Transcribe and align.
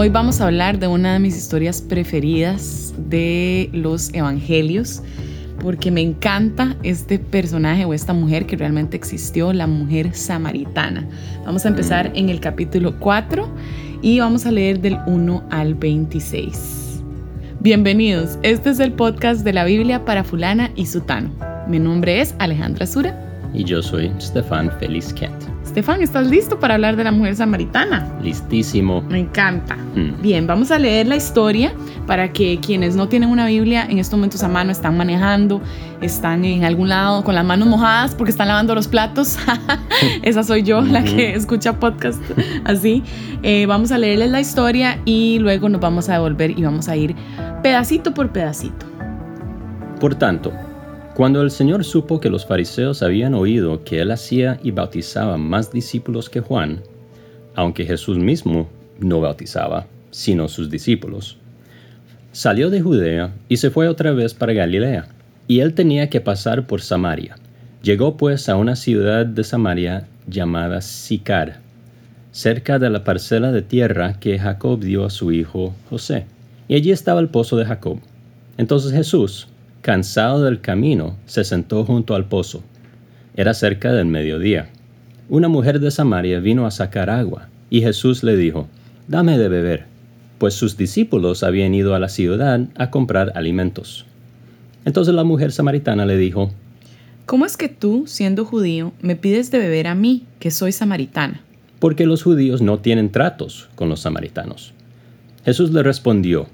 Hoy 0.00 0.10
vamos 0.10 0.40
a 0.40 0.44
hablar 0.44 0.78
de 0.78 0.86
una 0.86 1.14
de 1.14 1.18
mis 1.18 1.36
historias 1.36 1.82
preferidas 1.82 2.94
de 2.96 3.68
los 3.72 4.14
evangelios, 4.14 5.02
porque 5.60 5.90
me 5.90 6.00
encanta 6.00 6.76
este 6.84 7.18
personaje 7.18 7.84
o 7.84 7.92
esta 7.92 8.12
mujer 8.12 8.46
que 8.46 8.54
realmente 8.54 8.96
existió, 8.96 9.52
la 9.52 9.66
mujer 9.66 10.14
samaritana. 10.14 11.04
Vamos 11.44 11.64
a 11.64 11.70
empezar 11.70 12.12
en 12.14 12.28
el 12.28 12.38
capítulo 12.38 12.96
4 13.00 13.52
y 14.00 14.20
vamos 14.20 14.46
a 14.46 14.52
leer 14.52 14.80
del 14.80 14.98
1 15.08 15.48
al 15.50 15.74
26. 15.74 17.02
Bienvenidos, 17.58 18.38
este 18.44 18.70
es 18.70 18.78
el 18.78 18.92
podcast 18.92 19.42
de 19.42 19.52
la 19.52 19.64
Biblia 19.64 20.04
para 20.04 20.22
fulana 20.22 20.70
y 20.76 20.86
sutano. 20.86 21.28
Mi 21.66 21.80
nombre 21.80 22.20
es 22.20 22.36
Alejandra 22.38 22.86
Sura. 22.86 23.20
Y 23.52 23.64
yo 23.64 23.82
soy 23.82 24.12
Stefan 24.20 24.70
Feliz 24.78 25.12
Kent. 25.12 25.57
Estefan, 25.68 26.00
¿estás 26.00 26.26
listo 26.28 26.58
para 26.58 26.74
hablar 26.74 26.96
de 26.96 27.04
la 27.04 27.12
mujer 27.12 27.36
samaritana? 27.36 28.10
Listísimo. 28.22 29.02
Me 29.02 29.18
encanta. 29.18 29.76
Hmm. 29.76 30.20
Bien, 30.22 30.46
vamos 30.46 30.70
a 30.70 30.78
leer 30.78 31.06
la 31.06 31.16
historia 31.16 31.74
para 32.06 32.32
que 32.32 32.58
quienes 32.58 32.96
no 32.96 33.08
tienen 33.08 33.28
una 33.28 33.46
Biblia 33.46 33.84
en 33.84 33.98
estos 33.98 34.18
momentos 34.18 34.42
a 34.42 34.48
mano 34.48 34.72
están 34.72 34.96
manejando, 34.96 35.60
están 36.00 36.46
en 36.46 36.64
algún 36.64 36.88
lado 36.88 37.22
con 37.22 37.34
las 37.34 37.44
manos 37.44 37.68
mojadas 37.68 38.14
porque 38.14 38.30
están 38.30 38.48
lavando 38.48 38.74
los 38.74 38.88
platos. 38.88 39.36
Esa 40.22 40.42
soy 40.42 40.62
yo, 40.62 40.80
la 40.80 41.04
que 41.04 41.34
escucha 41.34 41.78
podcast 41.78 42.22
así. 42.64 43.04
Eh, 43.42 43.66
vamos 43.66 43.92
a 43.92 43.98
leerles 43.98 44.30
la 44.30 44.40
historia 44.40 44.98
y 45.04 45.38
luego 45.38 45.68
nos 45.68 45.82
vamos 45.82 46.08
a 46.08 46.14
devolver 46.14 46.58
y 46.58 46.62
vamos 46.62 46.88
a 46.88 46.96
ir 46.96 47.14
pedacito 47.62 48.14
por 48.14 48.32
pedacito. 48.32 48.86
Por 50.00 50.14
tanto, 50.14 50.50
cuando 51.18 51.42
el 51.42 51.50
Señor 51.50 51.82
supo 51.82 52.20
que 52.20 52.30
los 52.30 52.46
fariseos 52.46 53.02
habían 53.02 53.34
oído 53.34 53.82
que 53.82 54.00
él 54.00 54.12
hacía 54.12 54.60
y 54.62 54.70
bautizaba 54.70 55.36
más 55.36 55.72
discípulos 55.72 56.30
que 56.30 56.38
Juan, 56.38 56.80
aunque 57.56 57.84
Jesús 57.84 58.18
mismo 58.18 58.68
no 59.00 59.20
bautizaba, 59.20 59.88
sino 60.12 60.46
sus 60.46 60.70
discípulos, 60.70 61.36
salió 62.30 62.70
de 62.70 62.82
Judea 62.82 63.34
y 63.48 63.56
se 63.56 63.70
fue 63.70 63.88
otra 63.88 64.12
vez 64.12 64.32
para 64.32 64.52
Galilea, 64.52 65.08
y 65.48 65.58
él 65.58 65.74
tenía 65.74 66.08
que 66.08 66.20
pasar 66.20 66.68
por 66.68 66.82
Samaria. 66.82 67.34
Llegó 67.82 68.16
pues 68.16 68.48
a 68.48 68.54
una 68.54 68.76
ciudad 68.76 69.26
de 69.26 69.42
Samaria 69.42 70.06
llamada 70.28 70.80
Sicar, 70.82 71.58
cerca 72.30 72.78
de 72.78 72.90
la 72.90 73.02
parcela 73.02 73.50
de 73.50 73.62
tierra 73.62 74.20
que 74.20 74.38
Jacob 74.38 74.78
dio 74.78 75.04
a 75.04 75.10
su 75.10 75.32
hijo 75.32 75.74
José, 75.90 76.26
y 76.68 76.76
allí 76.76 76.92
estaba 76.92 77.18
el 77.18 77.28
pozo 77.28 77.56
de 77.56 77.64
Jacob. 77.64 77.98
Entonces 78.56 78.92
Jesús, 78.92 79.48
Cansado 79.88 80.44
del 80.44 80.60
camino, 80.60 81.16
se 81.24 81.44
sentó 81.44 81.82
junto 81.82 82.14
al 82.14 82.26
pozo. 82.26 82.62
Era 83.34 83.54
cerca 83.54 83.90
del 83.90 84.04
mediodía. 84.04 84.68
Una 85.30 85.48
mujer 85.48 85.80
de 85.80 85.90
Samaria 85.90 86.40
vino 86.40 86.66
a 86.66 86.70
sacar 86.70 87.08
agua, 87.08 87.48
y 87.70 87.80
Jesús 87.80 88.22
le 88.22 88.36
dijo, 88.36 88.68
Dame 89.06 89.38
de 89.38 89.48
beber, 89.48 89.86
pues 90.36 90.52
sus 90.52 90.76
discípulos 90.76 91.42
habían 91.42 91.72
ido 91.72 91.94
a 91.94 91.98
la 91.98 92.10
ciudad 92.10 92.66
a 92.76 92.90
comprar 92.90 93.32
alimentos. 93.34 94.04
Entonces 94.84 95.14
la 95.14 95.24
mujer 95.24 95.52
samaritana 95.52 96.04
le 96.04 96.18
dijo, 96.18 96.50
¿Cómo 97.24 97.46
es 97.46 97.56
que 97.56 97.70
tú, 97.70 98.04
siendo 98.06 98.44
judío, 98.44 98.92
me 99.00 99.16
pides 99.16 99.50
de 99.50 99.58
beber 99.58 99.86
a 99.86 99.94
mí, 99.94 100.26
que 100.38 100.50
soy 100.50 100.72
samaritana? 100.72 101.40
Porque 101.78 102.04
los 102.04 102.22
judíos 102.22 102.60
no 102.60 102.80
tienen 102.80 103.10
tratos 103.10 103.70
con 103.74 103.88
los 103.88 104.00
samaritanos. 104.00 104.74
Jesús 105.46 105.72
le 105.72 105.82
respondió, 105.82 106.46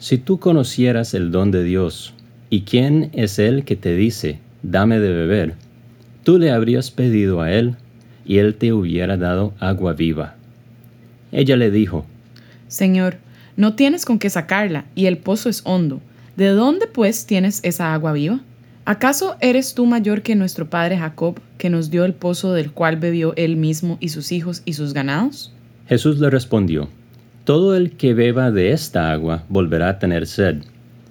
Si 0.00 0.18
tú 0.18 0.40
conocieras 0.40 1.14
el 1.14 1.30
don 1.30 1.52
de 1.52 1.62
Dios, 1.62 2.12
¿Y 2.52 2.62
quién 2.62 3.10
es 3.12 3.38
el 3.38 3.64
que 3.64 3.76
te 3.76 3.94
dice, 3.94 4.40
dame 4.64 4.98
de 4.98 5.12
beber? 5.12 5.54
Tú 6.24 6.36
le 6.36 6.50
habrías 6.50 6.90
pedido 6.90 7.42
a 7.42 7.52
él, 7.52 7.76
y 8.26 8.38
él 8.38 8.56
te 8.56 8.72
hubiera 8.72 9.16
dado 9.16 9.54
agua 9.60 9.92
viva. 9.92 10.34
Ella 11.30 11.56
le 11.56 11.70
dijo, 11.70 12.04
Señor, 12.66 13.18
no 13.56 13.76
tienes 13.76 14.04
con 14.04 14.18
qué 14.18 14.28
sacarla, 14.30 14.84
y 14.96 15.06
el 15.06 15.18
pozo 15.18 15.48
es 15.48 15.62
hondo. 15.64 16.00
¿De 16.36 16.48
dónde 16.48 16.88
pues 16.88 17.24
tienes 17.24 17.60
esa 17.62 17.94
agua 17.94 18.12
viva? 18.14 18.40
¿Acaso 18.84 19.36
eres 19.40 19.74
tú 19.74 19.86
mayor 19.86 20.22
que 20.22 20.34
nuestro 20.34 20.68
padre 20.68 20.98
Jacob, 20.98 21.38
que 21.56 21.70
nos 21.70 21.88
dio 21.88 22.04
el 22.04 22.14
pozo 22.14 22.52
del 22.52 22.72
cual 22.72 22.96
bebió 22.96 23.32
él 23.36 23.56
mismo 23.56 23.96
y 24.00 24.08
sus 24.08 24.32
hijos 24.32 24.62
y 24.64 24.72
sus 24.72 24.92
ganados? 24.92 25.54
Jesús 25.88 26.18
le 26.18 26.28
respondió, 26.30 26.88
Todo 27.44 27.76
el 27.76 27.92
que 27.92 28.12
beba 28.12 28.50
de 28.50 28.72
esta 28.72 29.12
agua 29.12 29.44
volverá 29.48 29.90
a 29.90 29.98
tener 30.00 30.26
sed 30.26 30.64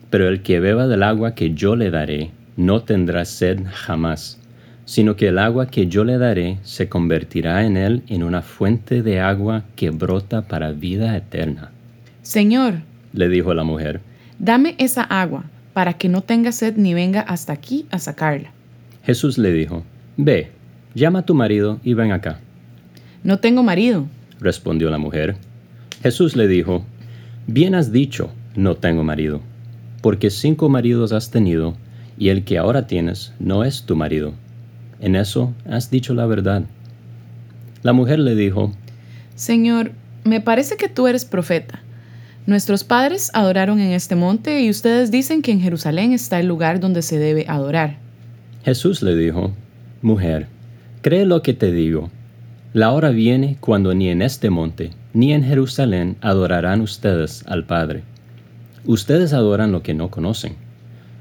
pero 0.09 0.27
el 0.27 0.41
que 0.41 0.59
beba 0.59 0.87
del 0.87 1.03
agua 1.03 1.35
que 1.35 1.53
yo 1.53 1.75
le 1.75 1.91
daré 1.91 2.31
no 2.57 2.81
tendrá 2.81 3.25
sed 3.25 3.59
jamás, 3.71 4.39
sino 4.85 5.15
que 5.15 5.27
el 5.27 5.37
agua 5.37 5.67
que 5.67 5.87
yo 5.87 6.03
le 6.03 6.17
daré 6.17 6.57
se 6.63 6.89
convertirá 6.89 7.65
en 7.65 7.77
él 7.77 8.03
en 8.07 8.23
una 8.23 8.41
fuente 8.41 9.03
de 9.03 9.19
agua 9.19 9.63
que 9.75 9.91
brota 9.91 10.41
para 10.41 10.71
vida 10.71 11.15
eterna. 11.15 11.71
Señor, 12.23 12.81
le 13.13 13.29
dijo 13.29 13.53
la 13.53 13.63
mujer, 13.63 14.01
dame 14.39 14.75
esa 14.77 15.03
agua, 15.03 15.45
para 15.73 15.93
que 15.93 16.09
no 16.09 16.21
tenga 16.21 16.51
sed 16.51 16.75
ni 16.75 16.93
venga 16.93 17.21
hasta 17.21 17.53
aquí 17.53 17.85
a 17.91 17.99
sacarla. 17.99 18.51
No 19.07 19.29
le 19.37 19.53
dijo, 19.53 19.83
Ve, 20.17 20.51
llama 20.93 21.19
a 21.19 21.25
tu 21.25 21.33
marido 21.33 21.79
y 21.83 21.93
ven 21.93 22.11
acá. 22.11 22.39
No 23.23 23.39
tengo 23.39 23.63
marido, 23.63 24.07
respondió 24.39 24.89
la 24.89 24.97
mujer. 24.97 25.37
Jesús 26.01 26.35
le 26.35 26.47
dijo, 26.47 26.83
Bien 27.47 27.75
has 27.75 27.91
dicho, 27.91 28.31
no 28.55 28.75
tengo 28.75 29.03
marido 29.03 29.41
porque 30.01 30.29
cinco 30.29 30.69
maridos 30.69 31.11
has 31.11 31.31
tenido, 31.31 31.75
y 32.17 32.29
el 32.29 32.43
que 32.43 32.57
ahora 32.57 32.87
tienes 32.87 33.33
no 33.39 33.63
es 33.63 33.83
tu 33.83 33.95
marido. 33.95 34.33
En 34.99 35.15
eso 35.15 35.53
has 35.69 35.89
dicho 35.89 36.13
la 36.13 36.25
verdad. 36.25 36.63
La 37.83 37.93
mujer 37.93 38.19
le 38.19 38.35
dijo, 38.35 38.73
Señor, 39.35 39.91
me 40.23 40.41
parece 40.41 40.75
que 40.75 40.89
tú 40.89 41.07
eres 41.07 41.25
profeta. 41.25 41.81
Nuestros 42.45 42.83
padres 42.83 43.31
adoraron 43.33 43.79
en 43.79 43.91
este 43.91 44.15
monte 44.15 44.61
y 44.61 44.69
ustedes 44.69 45.11
dicen 45.11 45.41
que 45.41 45.51
en 45.51 45.61
Jerusalén 45.61 46.13
está 46.13 46.39
el 46.39 46.47
lugar 46.47 46.79
donde 46.79 47.01
se 47.01 47.19
debe 47.19 47.45
adorar. 47.47 47.97
Jesús 48.63 49.01
le 49.01 49.15
dijo, 49.15 49.53
Mujer, 50.01 50.47
cree 51.01 51.25
lo 51.25 51.41
que 51.41 51.53
te 51.53 51.71
digo. 51.71 52.09
La 52.73 52.91
hora 52.91 53.09
viene 53.09 53.57
cuando 53.59 53.93
ni 53.93 54.09
en 54.09 54.21
este 54.21 54.49
monte 54.49 54.91
ni 55.13 55.33
en 55.33 55.43
Jerusalén 55.43 56.17
adorarán 56.21 56.81
ustedes 56.81 57.43
al 57.47 57.65
Padre. 57.65 58.03
Ustedes 58.85 59.33
adoran 59.33 59.71
lo 59.73 59.83
que 59.83 59.93
no 59.93 60.09
conocen. 60.09 60.55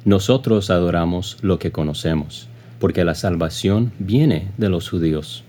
Nosotros 0.04 0.70
adoramos 0.70 1.38
lo 1.42 1.58
que 1.58 1.72
conocemos, 1.72 2.48
porque 2.78 3.04
la 3.04 3.16
salvación 3.16 3.92
viene 3.98 4.48
de 4.58 4.68
los 4.68 4.88
judíos. 4.88 5.42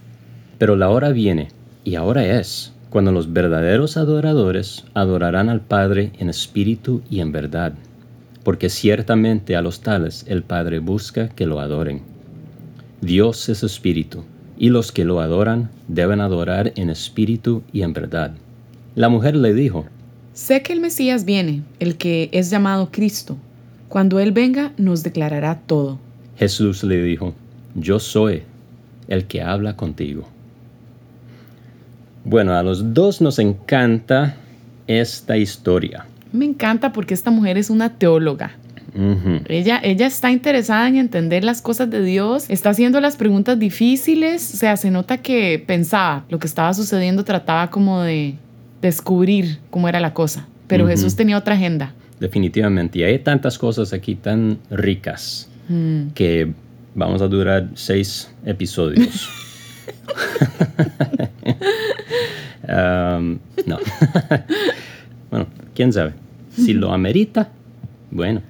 Pero 0.58 0.76
la 0.76 0.90
hora 0.90 1.10
viene, 1.10 1.50
y 1.84 1.96
ahora 1.96 2.26
es, 2.26 2.74
cuando 2.90 3.12
los 3.12 3.32
verdaderos 3.32 3.96
adoradores 3.96 4.86
adorarán 4.96 5.50
al 5.50 5.62
Padre 5.62 6.12
en 6.18 6.30
espíritu 6.30 7.04
y 7.12 7.20
en 7.20 7.32
verdad, 7.32 7.74
porque 8.44 8.70
ciertamente 8.70 9.56
a 9.56 9.62
los 9.62 9.82
tales 9.82 10.26
el 10.28 10.42
Padre 10.42 10.80
busca 10.80 11.30
que 11.30 11.46
lo 11.46 11.60
adoren. 11.60 12.02
Dios 13.02 13.48
es 13.50 13.62
espíritu, 13.62 14.24
y 14.58 14.70
los 14.70 14.92
que 14.92 15.06
lo 15.06 15.22
adoran 15.22 15.70
deben 15.88 16.22
adorar 16.22 16.74
en 16.76 16.90
espíritu 16.90 17.62
y 17.72 17.84
en 17.84 17.94
verdad. 17.94 18.32
La 18.96 19.10
mujer 19.10 19.36
le 19.36 19.54
dijo, 19.54 19.86
Sé 20.40 20.62
que 20.62 20.72
el 20.72 20.80
Mesías 20.80 21.26
viene, 21.26 21.64
el 21.82 21.98
que 21.98 22.30
es 22.32 22.50
llamado 22.50 22.92
Cristo. 22.94 23.38
Cuando 23.90 24.22
Él 24.22 24.32
venga, 24.32 24.72
nos 24.78 25.04
declarará 25.04 25.60
todo. 25.60 26.00
Jesús 26.38 26.82
le 26.86 27.04
dijo, 27.04 27.36
Yo 27.76 28.00
soy 28.00 28.44
el 29.10 29.26
que 29.26 29.42
habla 29.42 29.76
contigo. 29.76 30.30
Bueno, 32.24 32.54
a 32.54 32.64
los 32.64 32.94
dos 32.94 33.20
nos 33.20 33.38
encanta 33.38 34.38
esta 34.88 35.36
historia. 35.36 36.06
Me 36.32 36.46
encanta 36.46 36.94
porque 36.94 37.14
esta 37.14 37.32
mujer 37.32 37.58
es 37.58 37.70
una 37.70 37.98
teóloga. 37.98 38.54
ella, 39.50 39.82
ella 39.84 40.08
está 40.08 40.32
interesada 40.32 40.88
en 40.88 40.96
entender 40.96 41.44
las 41.44 41.62
cosas 41.62 41.90
de 41.90 42.02
Dios, 42.02 42.50
está 42.50 42.70
haciendo 42.70 43.02
las 43.02 43.18
preguntas 43.18 43.60
difíciles, 43.60 44.54
o 44.54 44.58
sea, 44.58 44.78
se 44.78 44.90
nota 44.90 45.18
que 45.18 45.62
pensaba 45.68 46.24
lo 46.30 46.40
que 46.40 46.48
estaba 46.48 46.74
sucediendo, 46.74 47.26
trataba 47.26 47.70
como 47.70 48.02
de 48.02 48.38
descubrir 48.82 49.60
cómo 49.70 49.88
era 49.90 50.00
la 50.00 50.14
cosa. 50.14 50.48
Pero 50.68 50.88
Jesús 50.88 51.16
tenía 51.16 51.38
otra 51.38 51.56
agenda. 51.56 51.94
Definitivamente. 52.20 53.00
Y 53.00 53.04
hay 53.04 53.20
tantas 53.20 53.58
cosas 53.58 53.92
aquí 53.92 54.16
tan 54.16 54.60
ricas 54.70 55.50
mm. 55.68 56.10
que 56.14 56.54
vamos 56.94 57.22
a 57.22 57.28
durar 57.28 57.70
seis 57.74 58.32
episodios. 58.46 59.30
Um, 62.70 63.40
no. 63.66 63.80
bueno, 65.32 65.48
quién 65.74 65.92
sabe. 65.92 66.14
Si 66.56 66.74
lo 66.74 66.94
amerita, 66.94 67.50
bueno. 68.12 68.42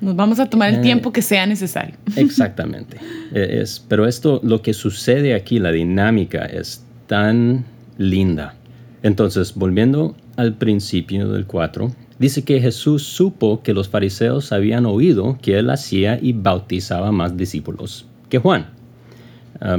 Nos 0.00 0.14
vamos 0.14 0.40
a 0.40 0.50
tomar 0.50 0.70
el 0.70 0.76
eh, 0.76 0.82
tiempo 0.82 1.12
que 1.12 1.22
sea 1.22 1.46
necesario. 1.46 1.94
exactamente. 2.16 2.98
E, 3.34 3.62
es, 3.62 3.82
pero 3.88 4.06
esto, 4.06 4.40
lo 4.42 4.60
que 4.60 4.74
sucede 4.74 5.34
aquí, 5.34 5.58
la 5.58 5.72
dinámica 5.72 6.44
es 6.44 6.84
tan 7.06 7.64
linda. 7.96 8.54
Entonces, 9.02 9.54
volviendo 9.54 10.14
al 10.36 10.54
principio 10.54 11.28
del 11.28 11.46
4, 11.46 11.92
dice 12.18 12.44
que 12.44 12.60
Jesús 12.60 13.02
supo 13.02 13.62
que 13.62 13.74
los 13.74 13.88
fariseos 13.88 14.52
habían 14.52 14.86
oído 14.86 15.38
que 15.42 15.58
él 15.58 15.70
hacía 15.70 16.18
y 16.20 16.32
bautizaba 16.32 17.10
más 17.10 17.36
discípulos 17.36 18.06
que 18.28 18.38
Juan. 18.38 18.66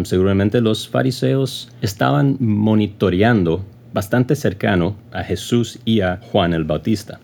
seguramente 0.03 0.61
los 0.61 0.87
fariseos 0.87 1.69
estaban 1.81 2.37
monitoreando 2.39 3.65
bastante 3.93 4.35
cercano 4.35 4.95
a 5.11 5.23
Jesús 5.23 5.79
y 5.85 6.01
a 6.01 6.19
Juan 6.31 6.53
el 6.53 6.63
Bautista, 6.63 7.19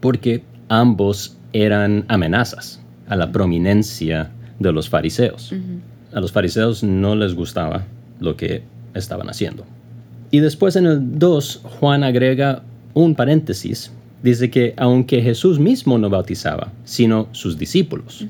porque 0.00 0.42
ambos 0.68 1.36
eran 1.52 2.04
amenazas 2.08 2.80
a 3.08 3.16
la 3.16 3.30
prominencia 3.30 4.30
de 4.58 4.72
los 4.72 4.88
fariseos. 4.88 5.52
A 6.12 6.20
los 6.20 6.32
fariseos 6.32 6.82
no 6.82 7.14
les 7.16 7.34
gustaba 7.34 7.84
lo 8.20 8.36
que 8.36 8.62
estaban 8.94 9.28
haciendo. 9.28 9.64
Y 10.34 10.40
después 10.40 10.74
en 10.74 10.86
el 10.86 11.16
2, 11.20 11.60
Juan 11.78 12.02
agrega 12.02 12.64
un 12.92 13.14
paréntesis. 13.14 13.92
Dice 14.20 14.50
que 14.50 14.74
aunque 14.76 15.22
Jesús 15.22 15.60
mismo 15.60 15.96
no 15.96 16.10
bautizaba, 16.10 16.72
sino 16.84 17.28
sus 17.30 17.56
discípulos. 17.56 18.26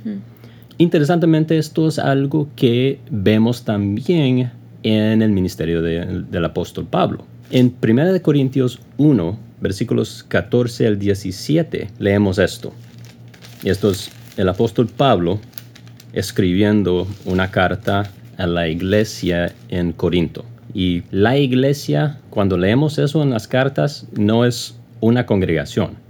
Interesantemente, 0.77 1.57
esto 1.57 1.89
es 1.89 1.99
algo 1.99 2.51
que 2.57 3.01
vemos 3.11 3.65
también 3.65 4.53
en 4.83 5.23
el 5.23 5.31
ministerio 5.31 5.81
del 5.81 6.45
apóstol 6.45 6.85
Pablo. 6.85 7.25
En 7.51 7.75
1 7.83 8.21
Corintios 8.21 8.81
1, 8.99 9.39
versículos 9.63 10.27
14 10.29 10.87
al 10.87 10.99
17, 10.99 11.89
leemos 11.99 12.37
esto. 12.37 12.75
Y 13.63 13.71
esto 13.71 13.93
es 13.93 14.11
el 14.37 14.51
apóstol 14.51 14.89
Pablo 14.95 15.41
escribiendo 16.13 17.07
una 17.25 17.51
carta 17.51 18.11
a 18.37 18.47
la 18.47 18.69
iglesia 18.69 19.55
en 19.71 19.95
Corinto. 19.95 20.45
Y 20.75 21.05
la 21.13 21.39
iglesia, 21.39 22.19
cuando 22.31 22.59
leemos 22.59 22.99
eso 22.99 23.23
en 23.23 23.31
las 23.31 23.47
cartas, 23.47 24.09
no 24.19 24.45
es 24.45 24.77
una 25.01 25.25
congregación, 25.25 26.03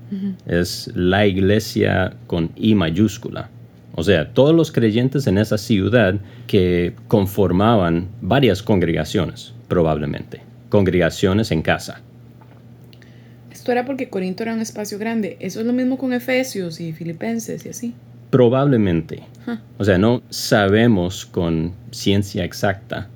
es 0.46 0.90
la 0.94 1.26
iglesia 1.26 2.14
con 2.26 2.50
I 2.56 2.74
mayúscula. 2.74 3.50
O 3.96 4.02
sea, 4.02 4.32
todos 4.32 4.54
los 4.54 4.72
creyentes 4.72 5.26
en 5.26 5.38
esa 5.38 5.58
ciudad 5.58 6.14
que 6.46 6.94
conformaban 7.08 8.08
varias 8.20 8.62
congregaciones, 8.62 9.54
probablemente. 9.68 10.40
Congregaciones 10.68 11.50
en 11.52 11.62
casa. 11.62 12.00
Esto 13.52 13.70
era 13.70 13.84
porque 13.84 14.08
Corinto 14.08 14.42
era 14.42 14.54
un 14.54 14.60
espacio 14.60 14.98
grande. 14.98 15.36
Eso 15.40 15.60
es 15.60 15.66
lo 15.66 15.72
mismo 15.72 15.98
con 15.98 16.12
Efesios 16.12 16.80
y 16.80 16.92
Filipenses 16.92 17.66
y 17.66 17.68
así. 17.68 17.94
Probablemente. 18.30 19.22
O 19.78 19.84
sea, 19.84 19.98
no 19.98 20.22
sabemos 20.28 21.24
con 21.26 21.72
ciencia 21.90 22.44
exacta 22.44 23.08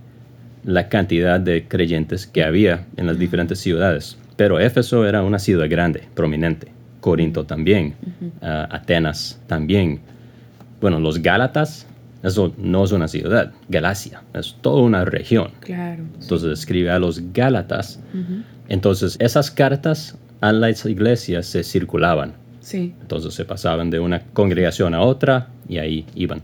la 0.64 0.88
cantidad 0.88 1.40
de 1.40 1.66
creyentes 1.66 2.26
que 2.26 2.44
había 2.44 2.86
en 2.96 3.06
las 3.06 3.18
diferentes 3.18 3.58
ciudades. 3.58 4.18
Pero 4.36 4.60
Éfeso 4.60 5.06
era 5.06 5.22
una 5.22 5.38
ciudad 5.38 5.68
grande, 5.68 6.04
prominente. 6.14 6.68
Corinto 7.00 7.44
también. 7.44 7.94
Ah, 8.42 8.68
Atenas 8.70 9.40
también. 9.46 10.00
Bueno, 10.80 11.00
los 11.00 11.20
Gálatas, 11.22 11.86
eso 12.22 12.52
no 12.58 12.84
es 12.84 12.92
una 12.92 13.08
ciudad. 13.08 13.52
Galacia 13.68 14.22
es 14.34 14.56
toda 14.60 14.82
una 14.82 15.04
región. 15.04 15.50
Claro. 15.60 16.04
Entonces 16.20 16.58
escribe 16.58 16.90
a 16.90 16.98
los 16.98 17.32
Gálatas. 17.32 18.00
Entonces 18.68 19.16
esas 19.20 19.50
cartas 19.50 20.18
a 20.40 20.52
las 20.52 20.84
iglesias 20.86 21.46
se 21.46 21.64
circulaban. 21.64 22.34
Sí. 22.60 22.94
Entonces 23.00 23.34
se 23.34 23.44
pasaban 23.44 23.90
de 23.90 23.98
una 23.98 24.20
congregación 24.32 24.94
a 24.94 25.00
otra 25.00 25.48
y 25.68 25.78
ahí 25.78 26.06
iban. 26.14 26.42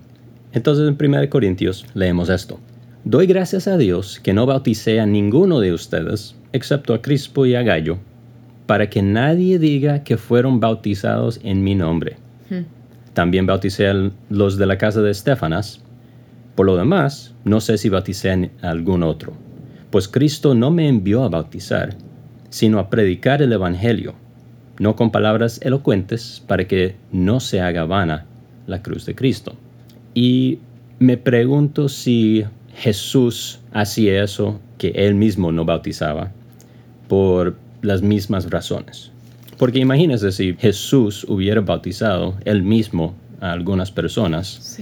Entonces 0.53 0.89
en 0.89 0.97
1 1.15 1.29
Corintios 1.29 1.85
leemos 1.95 2.29
esto. 2.29 2.59
Doy 3.07 3.27
gracias 3.27 3.69
a 3.69 3.77
Dios 3.77 4.19
que 4.19 4.33
no 4.33 4.47
bauticé 4.47 4.99
a 4.99 5.05
ninguno 5.05 5.61
de 5.61 5.75
ustedes, 5.75 6.37
excepto 6.55 6.95
a 6.95 7.03
Crispo 7.03 7.45
y 7.45 7.55
a 7.55 7.63
Gallo, 7.63 7.99
para 8.65 8.89
que 8.89 9.03
nadie 9.03 9.59
diga 9.59 10.03
que 10.05 10.17
fueron 10.17 10.59
bautizados 10.59 11.39
en 11.45 11.63
mi 11.63 11.75
nombre. 11.75 12.17
Hmm. 12.49 12.63
También 13.13 13.45
bauticé 13.45 13.89
a 13.89 14.11
los 14.31 14.57
de 14.57 14.65
la 14.65 14.79
casa 14.79 15.03
de 15.03 15.11
Estefanas. 15.11 15.83
Por 16.55 16.65
lo 16.65 16.79
demás, 16.79 17.35
no 17.45 17.61
sé 17.61 17.77
si 17.77 17.91
bauticé 17.91 18.51
a 18.63 18.71
algún 18.71 19.03
otro, 19.03 19.35
pues 19.91 20.09
Cristo 20.09 20.55
no 20.55 20.71
me 20.71 20.89
envió 20.89 21.25
a 21.25 21.29
bautizar, 21.29 21.95
sino 22.49 22.79
a 22.79 22.89
predicar 22.89 23.43
el 23.43 23.53
Evangelio, 23.53 24.15
no 24.79 24.97
con 24.97 25.11
palabras 25.11 25.61
elocuentes, 25.63 26.43
para 26.47 26.67
que 26.67 26.97
no 27.13 27.41
se 27.41 27.61
haga 27.61 27.85
vana 27.85 28.25
la 28.67 28.83
cruz 28.83 29.05
de 29.05 29.15
Cristo. 29.15 29.57
Y 30.15 30.61
me 31.01 31.19
pregunto 31.19 31.91
si 31.91 32.45
Jesús 32.77 33.61
hacía 33.73 34.23
eso 34.23 34.61
que 34.79 34.89
él 34.89 35.15
mismo 35.15 35.53
no 35.53 35.65
bautizaba 35.65 36.31
por 37.09 37.57
las 37.83 38.03
mismas 38.03 38.51
razones. 38.51 39.11
Porque 39.59 39.79
imagínese 39.79 40.33
si 40.33 40.55
Jesús 40.55 41.25
hubiera 41.29 41.61
bautizado 41.61 42.35
él 42.45 42.63
mismo 42.63 43.15
a 43.41 43.53
algunas 43.53 43.91
personas, 43.91 44.79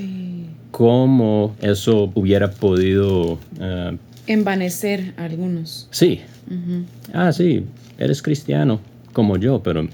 ¿cómo 0.70 1.54
eso 1.60 2.10
hubiera 2.14 2.50
podido... 2.50 3.38
Eh, 3.60 3.96
Envanecer 4.26 5.14
a 5.16 5.24
algunos. 5.24 5.88
Sí. 5.90 6.20
Ah, 7.12 7.32
sí, 7.32 7.64
eres 7.98 8.22
cristiano 8.22 8.80
como 9.12 9.36
yo, 9.36 9.62
pero 9.62 9.88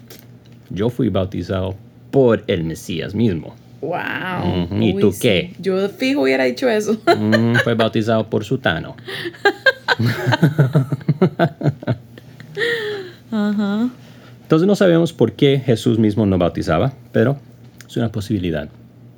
yo 0.71 0.91
fui 0.91 1.09
bautizado 1.09 1.75
por 2.11 2.45
el 2.47 2.65
Mesías 2.65 3.15
mismo. 3.15 3.55
Wow. 3.81 4.69
¿Y 4.81 4.95
tú 4.99 5.15
qué? 5.21 5.55
Yo 5.59 5.89
fijo 5.89 6.23
hubiera 6.23 6.45
dicho 6.45 6.69
eso. 6.69 6.99
fue 7.65 7.75
bautizado 7.77 8.29
por 8.29 8.45
Sutano. 8.45 8.97
Ajá. 13.31 13.91
Entonces 14.43 14.67
no 14.67 14.75
sabemos 14.75 15.13
por 15.13 15.33
qué 15.33 15.61
Jesús 15.65 15.99
mismo 15.99 16.25
no 16.27 16.39
bautizaba, 16.39 16.93
pero 17.13 17.39
es 17.87 17.97
una 17.97 18.11
posibilidad. 18.11 18.69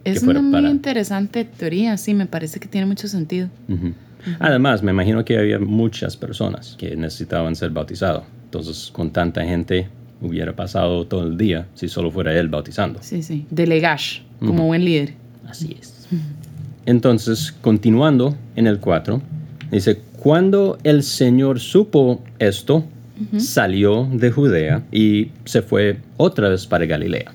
Es 0.05 0.23
una 0.23 0.41
muy 0.43 0.67
interesante 0.67 1.45
teoría, 1.45 1.97
sí, 1.97 2.15
me 2.15 2.27
parece 2.27 2.59
que 2.59 2.69
tiene 2.69 2.87
mucho 2.87 3.07
sentido. 3.07 3.49
Además, 4.39 4.83
me 4.83 4.91
imagino 4.91 5.25
que 5.25 5.39
había 5.39 5.59
muchas 5.59 6.17
personas 6.17 6.75
que 6.79 6.97
necesitaban 6.97 7.55
ser 7.55 7.71
bautizados. 7.71 8.25
Entonces, 8.45 8.91
con 8.93 9.11
tanta 9.13 9.45
gente, 9.45 9.89
hubiera 10.21 10.55
pasado 10.55 11.07
todo 11.07 11.23
el 11.25 11.37
día 11.37 11.67
si 11.75 11.89
solo 11.89 12.11
fuera 12.11 12.37
él 12.39 12.49
bautizando. 12.49 13.01
Sí, 13.03 13.23
sí. 13.23 13.47
Delegash, 13.51 14.21
como 14.41 14.67
buen 14.67 14.85
líder. 14.85 15.15
Así 15.47 15.77
es. 15.79 16.09
Entonces, 16.87 17.53
continuando 17.61 18.37
en 18.57 18.67
el 18.67 18.81
4, 18.81 19.21
dice, 19.71 20.01
cuando 20.19 20.79
el 20.83 21.03
Señor 21.03 21.61
supo 21.61 22.23
esto, 22.39 22.85
salió 23.37 24.09
de 24.13 24.31
Judea 24.31 24.83
y 24.91 25.29
se 25.45 25.61
fue 25.61 25.99
otra 26.17 26.49
vez 26.49 26.67
para 26.67 26.87
Galilea. 26.87 27.33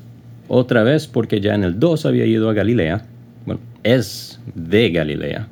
Otra 0.48 0.84
vez 0.84 1.08
porque 1.08 1.40
ya 1.40 1.54
en 1.54 1.64
el 1.64 1.80
2 1.80 2.06
había 2.06 2.26
ido 2.26 2.50
a 2.50 2.54
Galilea. 2.54 3.06
Bueno, 3.46 3.62
es 3.84 4.40
de 4.56 4.90
Galilea 4.90 5.48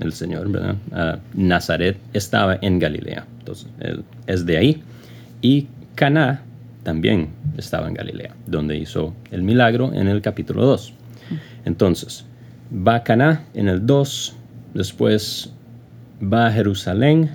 el 0.00 0.12
Señor, 0.12 0.50
¿verdad? 0.50 0.76
Ah, 0.92 1.18
Nazaret 1.34 1.96
estaba 2.12 2.58
en 2.60 2.78
Galilea. 2.78 3.26
Entonces, 3.38 3.68
él 3.80 4.02
es 4.26 4.46
de 4.46 4.56
ahí. 4.56 4.82
Y 5.42 5.66
Caná 5.94 6.42
también 6.82 7.28
estaba 7.56 7.88
en 7.88 7.94
Galilea, 7.94 8.34
donde 8.46 8.76
hizo 8.76 9.14
el 9.30 9.42
milagro 9.42 9.92
en 9.92 10.08
el 10.08 10.20
capítulo 10.22 10.64
2. 10.64 10.94
Entonces, 11.64 12.24
va 12.72 12.96
a 12.96 13.02
Caná 13.02 13.44
en 13.54 13.68
el 13.68 13.86
2, 13.86 14.36
después 14.74 15.52
va 16.22 16.46
a 16.46 16.52
Jerusalén 16.52 17.30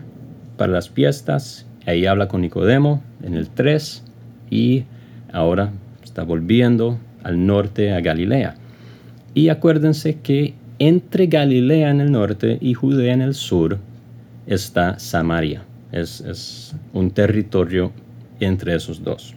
para 0.58 0.72
las 0.72 0.90
fiestas, 0.90 1.66
ahí 1.86 2.06
habla 2.06 2.28
con 2.28 2.42
Nicodemo 2.42 3.04
en 3.24 3.36
el 3.36 3.50
3 3.50 4.04
y 4.50 4.86
ahora 5.32 5.72
está 6.04 6.24
volviendo 6.24 6.98
al 7.24 7.46
norte 7.46 7.94
a 7.94 8.02
Galilea. 8.02 8.56
Y 9.34 9.50
acuérdense 9.50 10.20
que 10.22 10.54
entre 10.80 11.28
Galilea 11.28 11.90
en 11.90 12.02
el 12.02 12.12
norte 12.12 12.58
y 12.62 12.74
Judea 12.74 13.14
en 13.14 13.22
el 13.22 13.34
sur 13.34 13.80
está 14.48 14.98
Samaria. 15.00 15.64
Es, 15.92 16.22
es 16.22 16.76
un 16.94 17.12
territorio 17.12 17.92
entre 18.40 18.76
esos 18.76 19.04
dos. 19.04 19.36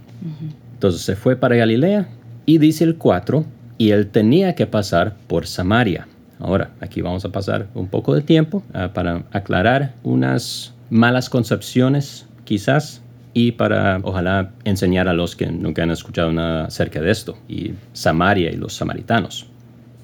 Entonces 0.74 1.02
se 1.02 1.16
fue 1.16 1.36
para 1.36 1.56
Galilea 1.56 2.08
y 2.46 2.58
dice 2.58 2.84
el 2.84 2.96
4, 2.96 3.44
y 3.78 3.90
él 3.90 4.08
tenía 4.08 4.54
que 4.54 4.66
pasar 4.66 5.16
por 5.28 5.46
Samaria. 5.46 6.08
Ahora, 6.40 6.70
aquí 6.80 7.00
vamos 7.00 7.24
a 7.24 7.30
pasar 7.30 7.68
un 7.74 7.88
poco 7.88 8.14
de 8.14 8.22
tiempo 8.22 8.62
ah, 8.74 8.90
para 8.92 9.24
aclarar 9.32 9.94
unas 10.02 10.74
malas 10.90 11.30
concepciones 11.30 12.26
quizás 12.44 13.02
y 13.34 13.52
para 13.52 14.00
ojalá 14.02 14.52
enseñar 14.64 15.08
a 15.08 15.12
los 15.12 15.36
que 15.36 15.46
nunca 15.46 15.82
han 15.82 15.90
escuchado 15.90 16.32
nada 16.32 16.66
acerca 16.66 17.00
de 17.00 17.10
esto 17.10 17.38
y 17.48 17.72
Samaria 17.92 18.50
y 18.50 18.56
los 18.56 18.74
samaritanos. 18.74 19.46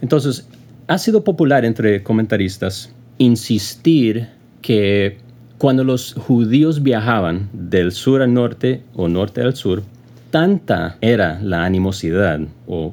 Entonces, 0.01 0.47
ha 0.87 0.99
sido 0.99 1.25
popular 1.25 1.65
entre 1.65 2.03
comentaristas 2.03 2.93
insistir 3.19 4.29
que 4.61 5.19
cuando 5.59 5.85
los 5.85 6.15
judíos 6.15 6.83
viajaban 6.83 7.49
del 7.53 7.93
sur 7.93 8.23
al 8.23 8.35
norte 8.35 8.83
o 8.95 9.09
norte 9.09 9.41
al 9.41 9.55
sur, 9.55 9.83
tanta 10.31 10.97
era 11.01 11.41
la 11.43 11.65
animosidad 11.65 12.41
o 12.67 12.93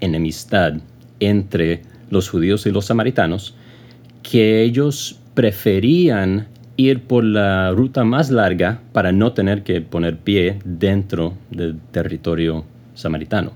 enemistad 0.00 0.74
entre 1.20 1.82
los 2.10 2.28
judíos 2.28 2.66
y 2.66 2.70
los 2.70 2.86
samaritanos 2.86 3.54
que 4.22 4.62
ellos 4.62 5.18
preferían 5.34 6.48
ir 6.76 7.02
por 7.02 7.24
la 7.24 7.72
ruta 7.72 8.04
más 8.04 8.30
larga 8.30 8.80
para 8.92 9.12
no 9.12 9.32
tener 9.32 9.62
que 9.62 9.80
poner 9.80 10.16
pie 10.18 10.58
dentro 10.64 11.34
del 11.50 11.78
territorio 11.90 12.64
samaritano. 12.94 13.52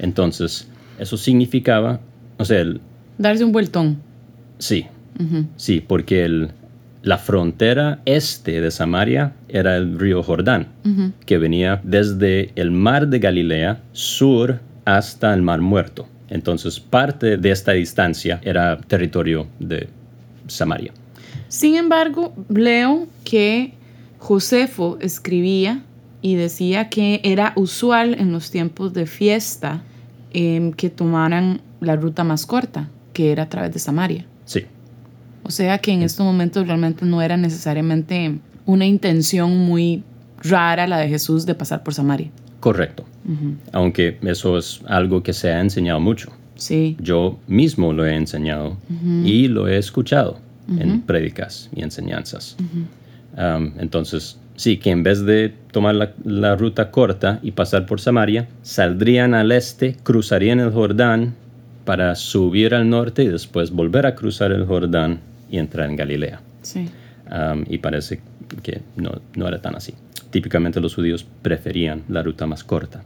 Entonces, 0.00 0.68
eso 0.98 1.16
significaba, 1.16 2.00
o 2.36 2.44
sea, 2.44 2.64
darse 3.16 3.44
un 3.44 3.52
vueltón. 3.52 3.98
Sí, 4.58 4.86
sí, 5.56 5.80
porque 5.80 6.24
el, 6.24 6.50
la 7.04 7.18
frontera 7.18 8.00
este 8.06 8.62
de 8.62 8.70
Samaria 8.70 9.34
era 9.48 9.76
el 9.76 9.98
río 9.98 10.22
Jordán, 10.22 10.68
que 11.26 11.36
venía 11.38 11.80
desde 11.84 12.50
el 12.56 12.70
mar 12.70 13.08
de 13.08 13.18
Galilea 13.18 13.82
sur 13.92 14.60
hasta 14.86 15.34
el 15.34 15.42
mar 15.42 15.60
muerto. 15.60 16.08
Entonces 16.30 16.80
parte 16.80 17.36
de 17.36 17.50
esta 17.50 17.72
distancia 17.72 18.40
era 18.42 18.78
territorio 18.78 19.46
de 19.58 19.88
Samaria. 20.46 20.92
Sin 21.48 21.76
embargo, 21.76 22.34
leo 22.48 23.06
que 23.22 23.74
Josefo 24.18 24.96
escribía 25.00 25.82
y 26.22 26.36
decía 26.36 26.88
que 26.88 27.20
era 27.22 27.52
usual 27.54 28.14
en 28.18 28.32
los 28.32 28.50
tiempos 28.50 28.94
de 28.94 29.04
fiesta 29.04 29.82
em, 30.32 30.72
que 30.72 30.88
tomaran 30.88 31.60
la 31.80 31.96
ruta 31.96 32.24
más 32.24 32.46
corta, 32.46 32.88
que 33.12 33.30
era 33.30 33.42
a 33.42 33.48
través 33.50 33.74
de 33.74 33.78
Samaria. 33.78 34.24
Sí. 34.46 34.64
O 35.44 35.50
sea 35.50 35.78
que 35.78 35.92
en 35.92 36.02
estos 36.02 36.24
momentos 36.24 36.66
realmente 36.66 37.04
no 37.04 37.22
era 37.22 37.36
necesariamente 37.36 38.38
una 38.66 38.86
intención 38.86 39.56
muy 39.58 40.02
rara 40.42 40.86
la 40.86 40.98
de 40.98 41.08
Jesús 41.08 41.46
de 41.46 41.54
pasar 41.54 41.82
por 41.82 41.94
Samaria. 41.94 42.30
Correcto. 42.60 43.04
Aunque 43.72 44.18
eso 44.22 44.58
es 44.58 44.80
algo 44.86 45.22
que 45.22 45.32
se 45.32 45.50
ha 45.50 45.60
enseñado 45.60 46.00
mucho. 46.00 46.30
Sí. 46.56 46.96
Yo 46.98 47.38
mismo 47.46 47.92
lo 47.92 48.06
he 48.06 48.14
enseñado 48.14 48.76
y 49.24 49.48
lo 49.48 49.68
he 49.68 49.76
escuchado 49.76 50.38
en 50.78 51.02
prédicas 51.02 51.68
y 51.74 51.82
enseñanzas. 51.82 52.56
Um, 53.36 53.72
entonces, 53.78 54.38
sí, 54.56 54.78
que 54.78 54.90
en 54.90 55.02
vez 55.02 55.24
de 55.24 55.52
tomar 55.72 55.96
la, 55.96 56.12
la, 56.24 56.54
ruta 56.54 56.92
corta 56.92 57.40
y 57.42 57.50
pasar 57.50 57.84
por 57.84 58.00
Samaria, 58.00 58.48
saldrían 58.62 59.34
al 59.34 59.50
este, 59.50 59.96
cruzarían 60.04 60.60
el 60.60 60.70
Jordán 60.70 61.34
para 61.84 62.14
subir 62.14 62.74
al 62.74 62.88
norte 62.88 63.24
y 63.24 63.28
después 63.28 63.72
volver 63.72 64.06
a 64.06 64.14
cruzar 64.14 64.52
el 64.52 64.64
Jordán 64.66 65.18
y 65.54 65.58
entrar 65.58 65.88
en 65.88 65.94
Galilea. 65.94 66.40
Sí. 66.62 66.90
Um, 67.30 67.64
y 67.68 67.78
parece 67.78 68.20
que 68.64 68.82
no, 68.96 69.12
no 69.36 69.46
era 69.46 69.62
tan 69.62 69.76
así. 69.76 69.94
Típicamente 70.30 70.80
los 70.80 70.96
judíos 70.96 71.24
preferían 71.42 72.02
la 72.08 72.24
ruta 72.24 72.44
más 72.46 72.64
corta. 72.64 73.04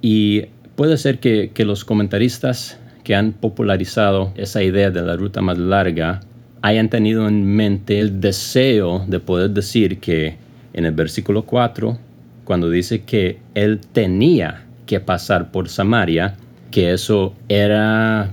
Y 0.00 0.44
puede 0.76 0.96
ser 0.96 1.18
que, 1.18 1.50
que 1.52 1.64
los 1.64 1.84
comentaristas 1.84 2.78
que 3.02 3.16
han 3.16 3.32
popularizado 3.32 4.32
esa 4.36 4.62
idea 4.62 4.90
de 4.90 5.02
la 5.02 5.16
ruta 5.16 5.42
más 5.42 5.58
larga 5.58 6.20
hayan 6.62 6.88
tenido 6.88 7.26
en 7.26 7.44
mente 7.44 7.98
el 7.98 8.20
deseo 8.20 9.04
de 9.08 9.18
poder 9.18 9.50
decir 9.50 9.98
que 9.98 10.36
en 10.72 10.84
el 10.84 10.92
versículo 10.92 11.42
4, 11.42 11.98
cuando 12.44 12.70
dice 12.70 13.02
que 13.02 13.38
él 13.54 13.80
tenía 13.92 14.62
que 14.86 15.00
pasar 15.00 15.50
por 15.50 15.68
Samaria, 15.68 16.36
que 16.70 16.92
eso 16.92 17.34
era... 17.48 18.32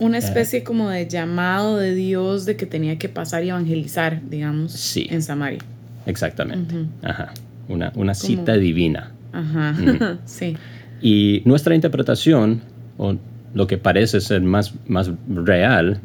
Una 0.00 0.18
especie 0.18 0.64
como 0.64 0.90
de 0.90 1.08
llamado 1.08 1.78
de 1.78 1.94
Dios 1.94 2.44
de 2.44 2.56
que 2.56 2.66
tenía 2.66 2.98
que 2.98 3.08
pasar 3.08 3.44
y 3.44 3.50
evangelizar, 3.50 4.20
digamos, 4.28 4.96
en 4.96 5.22
Samaria. 5.22 5.60
Exactamente. 6.06 6.74
Ajá. 7.02 7.32
Una, 7.68 7.92
una 7.94 8.14
cita 8.14 8.54
divina. 8.54 9.12
Ajá. 9.32 10.18
sí. 10.24 10.56
Y 11.00 11.42
nuestra 11.44 11.74
interpretación, 11.74 12.60
o 12.96 13.16
lo 13.54 13.66
que 13.66 13.78
parece 13.78 14.20
ser 14.20 14.42
más, 14.42 14.74
más 14.86 15.10
real, 15.28 16.00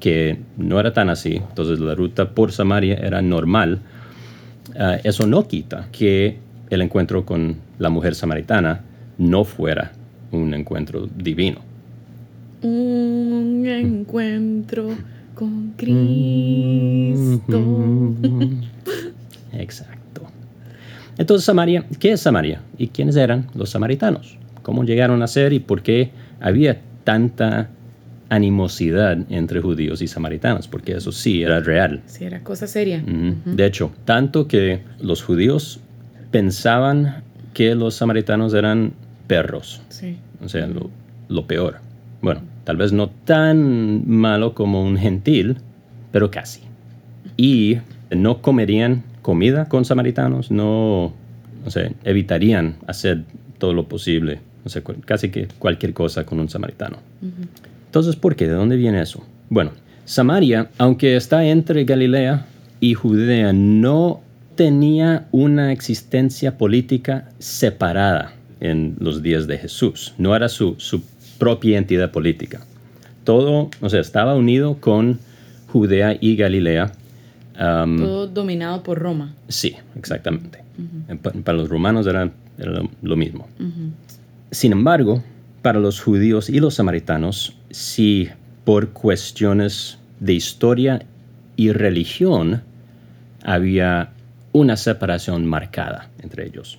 que 0.00 0.38
no 0.56 0.78
era 0.78 0.92
tan 0.92 1.10
así, 1.10 1.36
entonces 1.36 1.80
la 1.80 1.94
ruta 1.94 2.30
por 2.30 2.52
Samaria 2.52 2.94
era 2.94 3.22
normal, 3.22 3.80
uh, 4.74 5.00
eso 5.04 5.26
no 5.26 5.46
quita 5.46 5.88
que 5.92 6.38
el 6.70 6.82
encuentro 6.82 7.24
con 7.24 7.56
la 7.78 7.90
mujer 7.90 8.14
samaritana 8.14 8.80
no 9.18 9.44
fuera 9.44 9.92
un 10.32 10.54
encuentro 10.54 11.06
divino. 11.06 11.60
Un 12.66 13.64
encuentro 13.66 14.88
con 15.34 15.72
Cristo. 15.76 16.24
Exacto. 19.52 20.22
Entonces, 21.16 21.44
Samaria, 21.44 21.84
¿qué 21.98 22.12
es 22.12 22.20
Samaria? 22.20 22.60
¿Y 22.76 22.88
quiénes 22.88 23.16
eran 23.16 23.46
los 23.54 23.70
samaritanos? 23.70 24.36
¿Cómo 24.62 24.84
llegaron 24.84 25.22
a 25.22 25.26
ser 25.28 25.52
y 25.52 25.60
por 25.60 25.82
qué 25.82 26.10
había 26.40 26.80
tanta 27.04 27.70
animosidad 28.28 29.18
entre 29.30 29.60
judíos 29.60 30.02
y 30.02 30.08
samaritanos, 30.08 30.66
porque 30.66 30.96
eso 30.96 31.12
sí 31.12 31.42
era 31.42 31.60
real. 31.60 32.02
Sí, 32.06 32.24
era 32.24 32.42
cosa 32.42 32.66
seria. 32.66 33.00
De 33.00 33.64
hecho, 33.64 33.92
tanto 34.04 34.48
que 34.48 34.80
los 35.00 35.22
judíos 35.22 35.80
pensaban 36.32 37.22
que 37.54 37.74
los 37.74 37.94
samaritanos 37.94 38.52
eran 38.54 38.92
perros. 39.26 39.82
Sí. 39.88 40.16
O 40.44 40.48
sea, 40.48 40.68
lo, 41.28 41.46
peor. 41.46 41.76
Bueno, 42.20 42.40
tal 42.66 42.76
vez 42.76 42.92
no 42.92 43.08
tan 43.08 44.06
malo 44.06 44.52
como 44.52 44.82
un 44.82 44.98
gentil, 44.98 45.56
pero 46.12 46.30
casi. 46.30 46.60
Y 47.38 47.78
no 48.10 48.42
comerían 48.42 49.04
comida 49.22 49.70
con 49.70 49.86
samaritanos, 49.86 50.50
no, 50.50 51.14
o 51.64 51.70
sea, 51.70 51.90
evitarían 52.04 52.76
hacer 52.86 53.24
todo 53.58 53.72
lo 53.72 53.88
posible 53.88 54.40
o 54.66 54.68
sea, 54.68 54.82
casi 55.04 55.30
que 55.30 55.46
cualquier 55.60 55.94
cosa 55.94 56.26
con 56.26 56.40
un 56.40 56.48
samaritano. 56.48 56.98
Entonces, 57.86 58.16
¿por 58.16 58.34
qué? 58.34 58.48
¿De 58.48 58.54
dónde 58.54 58.76
viene 58.76 59.00
eso? 59.00 59.24
Bueno, 59.48 59.70
Samaria, 60.04 60.70
aunque 60.76 61.14
está 61.14 61.44
entre 61.44 61.84
Galilea 61.84 62.46
y 62.80 62.94
Judea, 62.94 63.52
no 63.52 64.22
tenía 64.56 65.28
una 65.30 65.70
existencia 65.70 66.58
política 66.58 67.30
separada 67.38 68.32
en 68.58 68.96
los 68.98 69.22
días 69.22 69.46
de 69.46 69.56
Jesús. 69.56 70.14
No 70.18 70.34
era 70.34 70.48
su, 70.48 70.74
su 70.78 71.00
propia 71.38 71.78
entidad 71.78 72.10
política. 72.10 72.60
Todo, 73.24 73.70
o 73.80 73.88
sea, 73.88 74.00
estaba 74.00 74.34
unido 74.34 74.78
con 74.80 75.18
Judea 75.68 76.16
y 76.20 76.36
Galilea. 76.36 76.92
Todo 77.56 78.26
dominado 78.26 78.82
por 78.82 78.98
Roma. 78.98 79.34
Sí, 79.48 79.76
exactamente. 79.96 80.60
para, 81.42 81.56
los 81.56 81.68
romanos 81.68 82.06
era, 82.06 82.30
lo, 83.02 83.16
mismo. 83.16 83.48
Sin 84.50 84.72
embargo, 84.72 85.22
para 85.62 85.80
los 85.80 86.00
judíos 86.00 86.48
y 86.48 86.60
los 86.60 86.74
samaritanos, 86.74 87.56
si 87.70 88.28
por 88.64 88.90
cuestiones 88.90 89.98
de 90.20 90.34
historia 90.34 91.02
y 91.56 91.72
religión 91.72 92.62
había 93.42 94.10
una 94.52 94.76
separación 94.76 95.46
marcada 95.46 96.10
entre 96.22 96.46
ellos. 96.46 96.78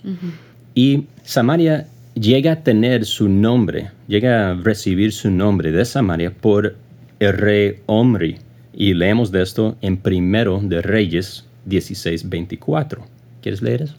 Y 0.73 1.05
Samaria 1.23 1.87
llega 2.19 2.53
a 2.53 2.63
tener 2.63 3.05
su 3.05 3.29
nombre, 3.29 3.91
llega 4.07 4.51
a 4.51 4.53
recibir 4.55 5.11
su 5.11 5.29
nombre 5.29 5.71
de 5.71 5.85
Samaria 5.85 6.31
por 6.31 6.75
el 7.19 7.33
rey 7.33 7.79
Omri. 7.85 8.37
Y 8.73 8.93
leemos 8.93 9.31
de 9.31 9.41
esto 9.41 9.77
en 9.81 9.97
Primero 9.97 10.59
de 10.61 10.81
Reyes 10.81 11.45
16:24. 11.67 12.99
¿Quieres 13.41 13.61
leer 13.61 13.83
eso? 13.83 13.95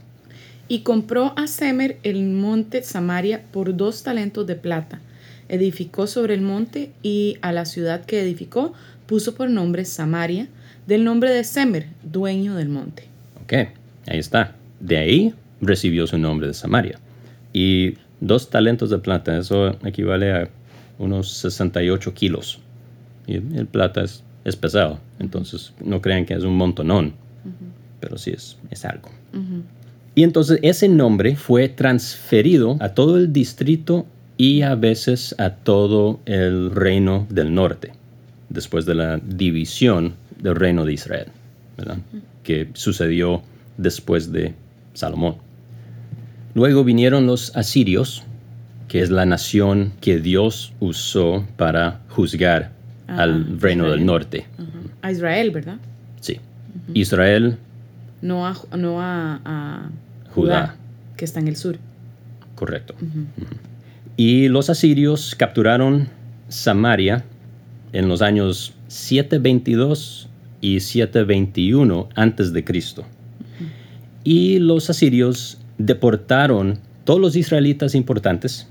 Y 0.68 0.80
compró 0.80 1.32
a 1.36 1.46
Semer 1.46 1.98
el 2.02 2.26
monte 2.26 2.82
Samaria 2.82 3.42
por 3.50 3.76
dos 3.76 4.02
talentos 4.02 4.46
de 4.46 4.54
plata. 4.54 5.00
Edificó 5.48 6.06
sobre 6.06 6.34
el 6.34 6.42
monte 6.42 6.90
y 7.02 7.38
a 7.40 7.52
la 7.52 7.64
ciudad 7.64 8.04
que 8.04 8.20
edificó 8.20 8.74
puso 9.06 9.34
por 9.34 9.48
nombre 9.48 9.84
Samaria, 9.86 10.48
del 10.86 11.04
nombre 11.04 11.30
de 11.30 11.42
Semer, 11.42 11.86
dueño 12.02 12.54
del 12.54 12.68
monte. 12.68 13.04
Ok, 13.42 13.52
ahí 14.06 14.18
está. 14.18 14.54
De 14.78 14.98
ahí 14.98 15.34
recibió 15.60 16.06
su 16.06 16.18
nombre 16.18 16.46
de 16.46 16.54
Samaria. 16.54 17.00
Y 17.52 17.94
dos 18.20 18.50
talentos 18.50 18.90
de 18.90 18.98
plata, 18.98 19.38
eso 19.38 19.76
equivale 19.84 20.32
a 20.32 20.48
unos 20.98 21.30
68 21.32 22.14
kilos. 22.14 22.60
Y 23.26 23.34
el 23.34 23.66
plata 23.66 24.02
es, 24.02 24.22
pesado, 24.56 24.98
entonces 25.18 25.74
no 25.84 26.00
crean 26.00 26.24
que 26.24 26.34
es 26.34 26.42
un 26.42 26.56
montonón, 26.56 27.12
pero 28.00 28.16
sí 28.16 28.30
es, 28.30 28.56
es 28.70 28.84
algo. 28.84 29.10
Y 30.14 30.22
entonces 30.22 30.58
ese 30.62 30.88
nombre 30.88 31.36
fue 31.36 31.68
transferido 31.68 32.76
a 32.80 32.88
todo 32.88 33.18
el 33.18 33.32
distrito 33.32 34.06
y 34.38 34.62
a 34.62 34.74
veces 34.74 35.34
a 35.38 35.50
todo 35.50 36.20
el 36.24 36.70
reino 36.70 37.26
del 37.28 37.54
norte, 37.54 37.92
después 38.48 38.86
de 38.86 38.94
la 38.94 39.18
división 39.18 40.14
del 40.40 40.54
reino 40.54 40.84
de 40.84 40.94
Israel, 40.94 41.26
que 42.42 42.70
sucedió 42.72 43.42
después 43.76 44.32
de 44.32 44.54
Salomón. 44.94 45.36
Luego 46.58 46.82
vinieron 46.82 47.24
los 47.24 47.54
asirios, 47.54 48.24
que 48.88 49.00
es 49.00 49.10
la 49.10 49.24
nación 49.24 49.92
que 50.00 50.18
Dios 50.18 50.72
usó 50.80 51.46
para 51.56 52.00
juzgar 52.08 52.72
ah, 53.06 53.22
al 53.22 53.60
reino 53.60 53.88
del 53.88 54.04
norte. 54.04 54.44
A 55.00 55.12
Israel, 55.12 55.52
¿verdad? 55.52 55.76
Sí. 56.20 56.40
Israel. 56.94 57.58
No 58.22 58.44
a, 58.44 58.56
no 58.76 59.00
a 59.00 59.88
que 61.16 61.24
está 61.24 61.38
en 61.38 61.46
el 61.46 61.54
sur. 61.54 61.78
Correcto. 62.56 62.96
Y 64.16 64.48
los 64.48 64.68
asirios 64.68 65.36
capturaron 65.36 66.08
Samaria 66.48 67.22
en 67.92 68.08
los 68.08 68.20
años 68.20 68.74
722 68.88 70.28
y 70.60 70.80
721 70.80 72.08
antes 72.16 72.52
de 72.52 72.64
Cristo. 72.64 73.04
Y 74.24 74.58
los 74.58 74.90
asirios 74.90 75.58
deportaron 75.78 76.78
todos 77.04 77.20
los 77.20 77.36
israelitas 77.36 77.94
importantes 77.94 78.68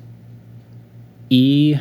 y 1.30 1.76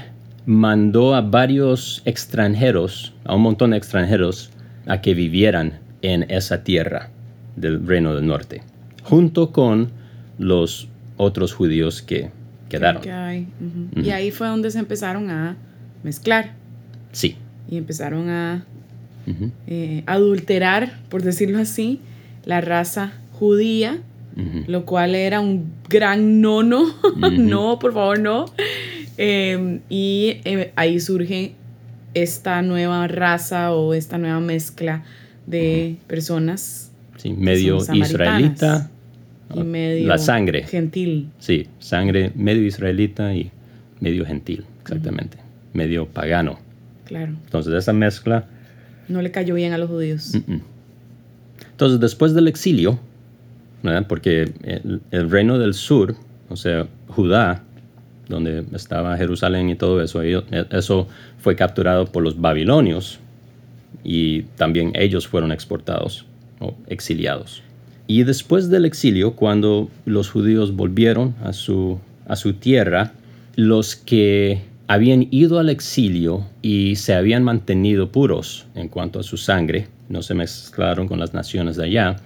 mandó 0.46 1.14
a 1.14 1.20
varios 1.20 2.02
extranjeros, 2.04 3.12
a 3.24 3.34
un 3.34 3.42
montón 3.42 3.70
de 3.70 3.76
extranjeros, 3.76 4.50
a 4.86 5.00
que 5.00 5.14
vivieran 5.14 5.80
en 6.02 6.30
esa 6.30 6.62
tierra 6.62 7.10
del 7.56 7.84
reino 7.86 8.14
del 8.14 8.26
norte, 8.26 8.62
junto 9.02 9.50
con 9.52 9.90
los 10.38 10.88
otros 11.16 11.52
judíos 11.52 12.02
que 12.02 12.30
quedaron. 12.68 13.02
Y 13.96 14.10
ahí 14.10 14.30
fue 14.30 14.46
donde 14.46 14.70
se 14.70 14.78
empezaron 14.78 15.30
a 15.30 15.56
mezclar 16.02 16.52
Sí. 17.12 17.36
y 17.68 17.76
empezaron 17.78 18.28
a 18.28 18.64
eh, 19.66 20.04
adulterar, 20.06 21.00
por 21.08 21.22
decirlo 21.22 21.58
así, 21.58 22.00
la 22.44 22.60
raza 22.60 23.12
judía, 23.32 23.98
lo 24.66 24.84
cual 24.84 25.14
era 25.14 25.40
un 25.40 25.72
gran 25.88 26.40
no, 26.42 26.62
no, 26.62 26.84
no, 27.38 27.78
por 27.78 27.94
favor, 27.94 28.18
no. 28.20 28.44
Eh, 29.16 29.80
y 29.88 30.40
eh, 30.44 30.72
ahí 30.76 31.00
surge 31.00 31.52
esta 32.12 32.60
nueva 32.62 33.08
raza 33.08 33.72
o 33.72 33.94
esta 33.94 34.18
nueva 34.18 34.40
mezcla 34.40 35.04
de 35.46 35.96
personas 36.06 36.92
Sí, 37.16 37.32
medio 37.32 37.78
israelita. 37.94 38.90
y 39.54 39.62
medio 39.62 40.06
La 40.08 40.18
sangre. 40.18 40.64
gentil. 40.64 41.30
Sí, 41.38 41.66
sangre 41.78 42.30
medio 42.34 42.62
israelita 42.66 43.34
y 43.34 43.50
medio 44.00 44.26
gentil, 44.26 44.64
exactamente. 44.82 45.38
Medio 45.72 46.06
pagano. 46.06 46.58
Claro, 47.06 47.32
Entonces 47.44 47.72
esa 47.72 47.92
mezcla 47.94 48.46
no 49.08 49.22
le 49.22 49.30
cayó 49.30 49.54
bien 49.54 49.72
a 49.72 49.78
los 49.78 49.88
judíos. 49.88 50.32
Entonces, 51.70 52.00
después 52.00 52.34
del 52.34 52.48
exilio, 52.48 52.98
porque 54.08 54.52
el, 55.10 55.30
reino 55.30 55.58
del 55.58 55.74
sur, 55.74 56.14
o 56.48 56.56
sea, 56.56 56.86
Judá, 57.08 57.62
donde 58.28 58.64
estaba 58.74 59.16
Jerusalén 59.16 59.70
y 59.70 59.74
todo 59.76 60.02
eso, 60.02 60.22
ello- 60.22 60.44
eso 60.70 61.06
fue 61.38 61.54
capturado 61.56 62.06
por 62.06 62.22
los 62.22 62.40
babilonios 62.40 63.18
y 64.04 64.42
también 64.56 64.92
ellos 64.94 65.26
fueron 65.26 65.52
exportados 65.52 66.26
o 66.60 66.74
exiliados. 66.88 67.62
Y 68.08 68.22
después 68.22 68.68
del 68.70 68.84
exilio, 68.84 69.32
cuando 69.32 69.88
los 70.04 70.30
judíos 70.30 70.74
volvieron 70.74 71.34
a 71.42 71.52
su, 71.52 71.98
a 72.26 72.36
su 72.36 72.52
tierra, 72.54 73.12
los 73.56 73.96
que 73.96 74.60
habían 74.86 75.26
ido 75.32 75.58
al 75.58 75.68
exilio 75.70 76.46
y 76.62 76.94
se 76.96 77.14
habían 77.14 77.42
mantenido 77.42 78.12
puros 78.12 78.66
en 78.76 78.88
cuanto 78.88 79.18
a 79.18 79.22
su 79.24 79.36
sangre, 79.36 79.88
no 80.08 80.22
se 80.22 80.34
mezclaron 80.34 81.08
con 81.08 81.18
las 81.18 81.34
naciones 81.34 81.76
de 81.76 81.84
allá, 81.86 82.16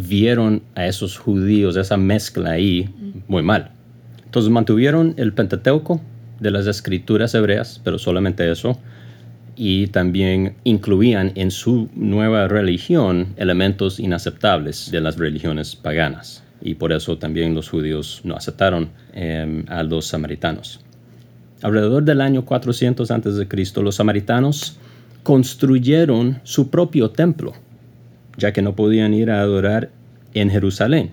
vieron 0.00 0.62
a 0.74 0.86
esos 0.86 1.18
judíos, 1.18 1.76
esa 1.76 1.96
mezcla 1.96 2.52
ahí, 2.52 2.88
muy 3.26 3.42
mal. 3.42 3.70
Entonces 4.24 4.50
mantuvieron 4.50 5.14
el 5.16 5.32
Pentateuco 5.32 6.00
de 6.40 6.50
las 6.50 6.66
escrituras 6.66 7.34
hebreas, 7.34 7.80
pero 7.82 7.98
solamente 7.98 8.50
eso, 8.50 8.78
y 9.56 9.88
también 9.88 10.54
incluían 10.64 11.32
en 11.34 11.50
su 11.50 11.88
nueva 11.94 12.46
religión 12.46 13.34
elementos 13.36 13.98
inaceptables 13.98 14.90
de 14.90 15.00
las 15.00 15.16
religiones 15.16 15.74
paganas. 15.74 16.44
Y 16.60 16.74
por 16.74 16.92
eso 16.92 17.18
también 17.18 17.54
los 17.54 17.68
judíos 17.68 18.20
no 18.24 18.36
aceptaron 18.36 18.90
eh, 19.14 19.64
a 19.68 19.82
los 19.82 20.06
samaritanos. 20.06 20.80
Alrededor 21.62 22.04
del 22.04 22.20
año 22.20 22.44
400 22.44 23.10
a.C., 23.10 23.82
los 23.82 23.96
samaritanos 23.96 24.78
construyeron 25.24 26.40
su 26.44 26.70
propio 26.70 27.10
templo, 27.10 27.52
ya 28.38 28.52
que 28.52 28.62
no 28.62 28.74
podían 28.74 29.12
ir 29.12 29.30
a 29.30 29.40
adorar 29.40 29.90
en 30.32 30.48
Jerusalén. 30.48 31.10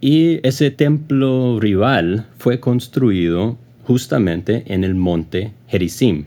Y 0.00 0.46
ese 0.46 0.70
templo 0.70 1.60
rival 1.60 2.26
fue 2.38 2.58
construido 2.58 3.56
justamente 3.84 4.64
en 4.66 4.84
el 4.84 4.94
monte 4.94 5.52
Gerizim. 5.68 6.24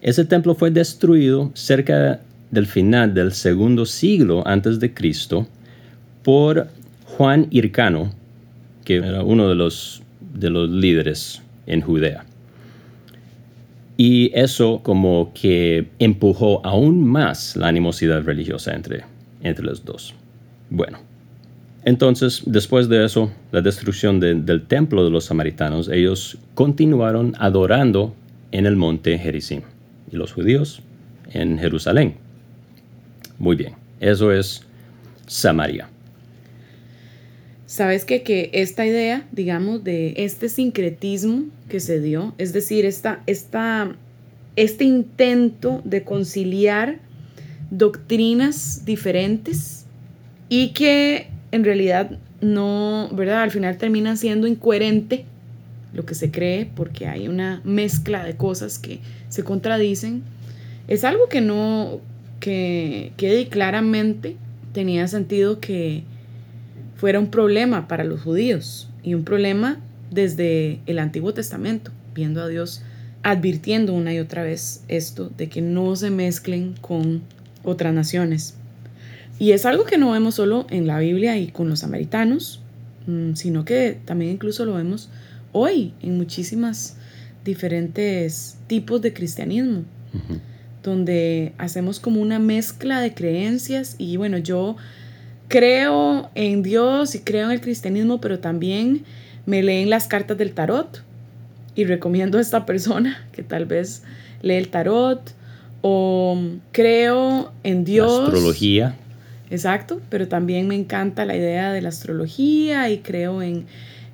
Ese 0.00 0.24
templo 0.24 0.54
fue 0.54 0.70
destruido 0.70 1.50
cerca 1.54 2.20
del 2.50 2.66
final 2.66 3.14
del 3.14 3.32
segundo 3.32 3.86
siglo 3.86 4.46
antes 4.46 4.80
de 4.80 4.92
Cristo 4.92 5.46
por 6.22 6.68
Juan 7.04 7.46
Hircano, 7.50 8.12
que 8.84 8.96
era 8.96 9.22
uno 9.22 9.48
de 9.48 9.54
los, 9.54 10.02
de 10.34 10.50
los 10.50 10.70
líderes 10.70 11.42
en 11.66 11.80
Judea. 11.80 12.24
Y 13.96 14.30
eso 14.34 14.80
como 14.82 15.32
que 15.34 15.88
empujó 15.98 16.64
aún 16.64 17.06
más 17.06 17.56
la 17.56 17.68
animosidad 17.68 18.22
religiosa 18.22 18.74
entre, 18.74 19.04
entre 19.42 19.64
los 19.64 19.84
dos. 19.84 20.14
Bueno, 20.70 20.98
entonces 21.84 22.42
después 22.46 22.88
de 22.88 23.04
eso, 23.04 23.30
la 23.50 23.60
destrucción 23.60 24.20
de- 24.20 24.34
del 24.34 24.66
templo 24.66 25.04
de 25.04 25.10
los 25.10 25.24
samaritanos, 25.26 25.88
ellos 25.88 26.38
continuaron 26.54 27.34
adorando 27.38 28.14
en 28.52 28.66
el 28.66 28.76
monte 28.76 29.18
Gerizim 29.18 29.62
y 30.10 30.16
los 30.16 30.32
judíos 30.32 30.82
en 31.32 31.58
Jerusalén. 31.58 32.14
Muy 33.38 33.56
bien, 33.56 33.74
eso 34.00 34.30
es 34.32 34.62
Samaria. 35.26 35.88
Sabes 37.66 38.04
que, 38.04 38.22
que 38.22 38.50
esta 38.52 38.84
idea, 38.86 39.26
digamos, 39.32 39.82
de 39.82 40.12
este 40.18 40.48
sincretismo 40.50 41.44
que 41.70 41.80
se 41.80 42.00
dio, 42.00 42.34
es 42.36 42.52
decir, 42.52 42.84
esta, 42.84 43.22
esta, 43.26 43.96
este 44.56 44.84
intento 44.84 45.80
de 45.84 46.04
conciliar 46.04 46.98
doctrinas 47.72 48.84
diferentes 48.84 49.86
y 50.50 50.68
que 50.74 51.28
en 51.52 51.64
realidad 51.64 52.18
no, 52.42 53.08
¿verdad? 53.12 53.42
Al 53.42 53.50
final 53.50 53.78
termina 53.78 54.14
siendo 54.16 54.46
incoherente 54.46 55.24
lo 55.94 56.04
que 56.04 56.14
se 56.14 56.30
cree 56.30 56.70
porque 56.74 57.06
hay 57.06 57.28
una 57.28 57.62
mezcla 57.64 58.24
de 58.24 58.36
cosas 58.36 58.78
que 58.78 59.00
se 59.28 59.42
contradicen. 59.42 60.22
Es 60.86 61.02
algo 61.04 61.28
que 61.28 61.40
no, 61.40 62.00
que, 62.40 63.12
que 63.16 63.48
claramente 63.48 64.36
tenía 64.74 65.08
sentido 65.08 65.58
que 65.58 66.04
fuera 66.96 67.18
un 67.18 67.28
problema 67.28 67.88
para 67.88 68.04
los 68.04 68.20
judíos 68.20 68.90
y 69.02 69.14
un 69.14 69.24
problema 69.24 69.80
desde 70.10 70.80
el 70.84 70.98
Antiguo 70.98 71.32
Testamento, 71.32 71.90
viendo 72.14 72.42
a 72.42 72.48
Dios 72.48 72.82
advirtiendo 73.22 73.94
una 73.94 74.12
y 74.12 74.18
otra 74.18 74.42
vez 74.42 74.82
esto 74.88 75.30
de 75.36 75.48
que 75.48 75.62
no 75.62 75.94
se 75.96 76.10
mezclen 76.10 76.74
con 76.80 77.22
otras 77.64 77.94
naciones. 77.94 78.54
Y 79.38 79.52
es 79.52 79.66
algo 79.66 79.84
que 79.84 79.98
no 79.98 80.12
vemos 80.12 80.36
solo 80.36 80.66
en 80.70 80.86
la 80.86 80.98
Biblia 80.98 81.36
y 81.36 81.48
con 81.48 81.68
los 81.68 81.80
samaritanos, 81.80 82.60
mm, 83.06 83.34
sino 83.34 83.64
que 83.64 83.98
también 84.04 84.32
incluso 84.32 84.64
lo 84.64 84.74
vemos 84.74 85.10
hoy 85.52 85.94
en 86.02 86.16
muchísimas 86.16 86.96
diferentes 87.44 88.56
tipos 88.66 89.02
de 89.02 89.12
cristianismo, 89.12 89.82
donde 90.82 91.52
hacemos 91.58 91.98
como 91.98 92.20
una 92.20 92.38
mezcla 92.38 93.00
de 93.00 93.14
creencias 93.14 93.96
y 93.98 94.16
bueno, 94.16 94.38
yo 94.38 94.76
creo 95.48 96.30
en 96.34 96.62
Dios 96.62 97.14
y 97.14 97.20
creo 97.20 97.46
en 97.46 97.52
el 97.52 97.60
cristianismo, 97.60 98.20
pero 98.20 98.38
también 98.38 99.04
me 99.44 99.62
leen 99.62 99.90
las 99.90 100.06
cartas 100.06 100.38
del 100.38 100.52
tarot 100.52 101.02
y 101.74 101.84
recomiendo 101.84 102.38
a 102.38 102.40
esta 102.40 102.64
persona 102.64 103.26
que 103.32 103.42
tal 103.42 103.66
vez 103.66 104.02
lee 104.42 104.54
el 104.54 104.68
tarot 104.68 105.34
o 105.82 106.38
creo 106.72 107.52
en 107.62 107.84
Dios. 107.84 108.20
La 108.20 108.24
astrología. 108.28 108.96
Exacto, 109.50 110.00
pero 110.08 110.28
también 110.28 110.66
me 110.66 110.74
encanta 110.74 111.26
la 111.26 111.36
idea 111.36 111.72
de 111.72 111.82
la 111.82 111.90
astrología 111.90 112.88
y 112.88 112.98
creo 112.98 113.42
en, 113.42 113.66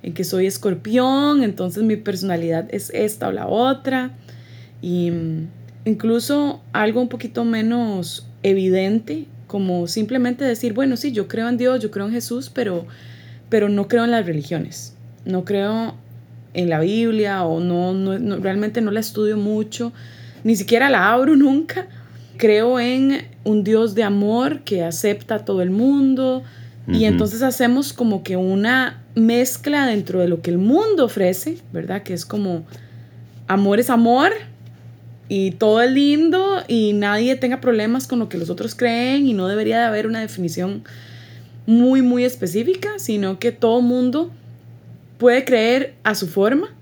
en 0.03 0.13
que 0.13 0.25
soy 0.25 0.45
escorpión, 0.47 1.43
entonces 1.43 1.83
mi 1.83 1.95
personalidad 1.95 2.67
es 2.71 2.89
esta 2.93 3.29
o 3.29 3.31
la 3.31 3.47
otra. 3.47 4.11
Y 4.81 5.11
mm, 5.11 5.47
incluso 5.85 6.61
algo 6.73 6.99
un 7.01 7.07
poquito 7.07 7.45
menos 7.45 8.27
evidente, 8.43 9.27
como 9.47 9.87
simplemente 9.87 10.43
decir, 10.43 10.73
bueno, 10.73 10.97
sí, 10.97 11.11
yo 11.13 11.27
creo 11.27 11.47
en 11.47 11.57
Dios, 11.57 11.79
yo 11.81 11.89
creo 11.89 12.07
en 12.07 12.11
Jesús, 12.11 12.51
pero, 12.53 12.85
pero 13.49 13.69
no 13.69 13.87
creo 13.87 14.03
en 14.03 14.11
las 14.11 14.25
religiones, 14.25 14.93
no 15.25 15.45
creo 15.45 15.95
en 16.53 16.69
la 16.69 16.79
Biblia 16.81 17.43
o 17.45 17.59
no, 17.59 17.93
no, 17.93 18.19
no- 18.19 18.37
realmente 18.37 18.81
no 18.81 18.91
la 18.91 18.99
estudio 18.99 19.37
mucho, 19.37 19.91
ni 20.43 20.55
siquiera 20.55 20.89
la 20.89 21.11
abro 21.11 21.35
nunca. 21.35 21.87
Creo 22.37 22.79
en 22.79 23.27
un 23.43 23.63
Dios 23.63 23.95
de 23.95 24.03
amor 24.03 24.61
que 24.61 24.83
acepta 24.83 25.35
a 25.35 25.45
todo 25.45 25.61
el 25.61 25.71
mundo 25.71 26.43
y 26.87 27.05
entonces 27.05 27.43
hacemos 27.43 27.93
como 27.93 28.23
que 28.23 28.35
una 28.35 29.03
mezcla 29.13 29.85
dentro 29.85 30.21
de 30.21 30.27
lo 30.27 30.41
que 30.41 30.49
el 30.49 30.57
mundo 30.57 31.05
ofrece, 31.05 31.59
¿verdad? 31.71 32.01
Que 32.01 32.13
es 32.13 32.25
como 32.25 32.63
amor 33.47 33.79
es 33.79 33.89
amor 33.89 34.31
y 35.27 35.51
todo 35.51 35.81
es 35.81 35.91
lindo 35.91 36.63
y 36.67 36.93
nadie 36.93 37.35
tenga 37.35 37.61
problemas 37.61 38.07
con 38.07 38.19
lo 38.19 38.29
que 38.29 38.37
los 38.37 38.49
otros 38.49 38.73
creen 38.73 39.27
y 39.27 39.33
no 39.33 39.47
debería 39.47 39.79
de 39.79 39.85
haber 39.85 40.07
una 40.07 40.21
definición 40.21 40.83
muy, 41.67 42.01
muy 42.01 42.23
específica, 42.23 42.97
sino 42.97 43.37
que 43.37 43.51
todo 43.51 43.81
mundo 43.81 44.31
puede 45.19 45.45
creer 45.45 45.93
a 46.03 46.15
su 46.15 46.27
forma. 46.27 46.73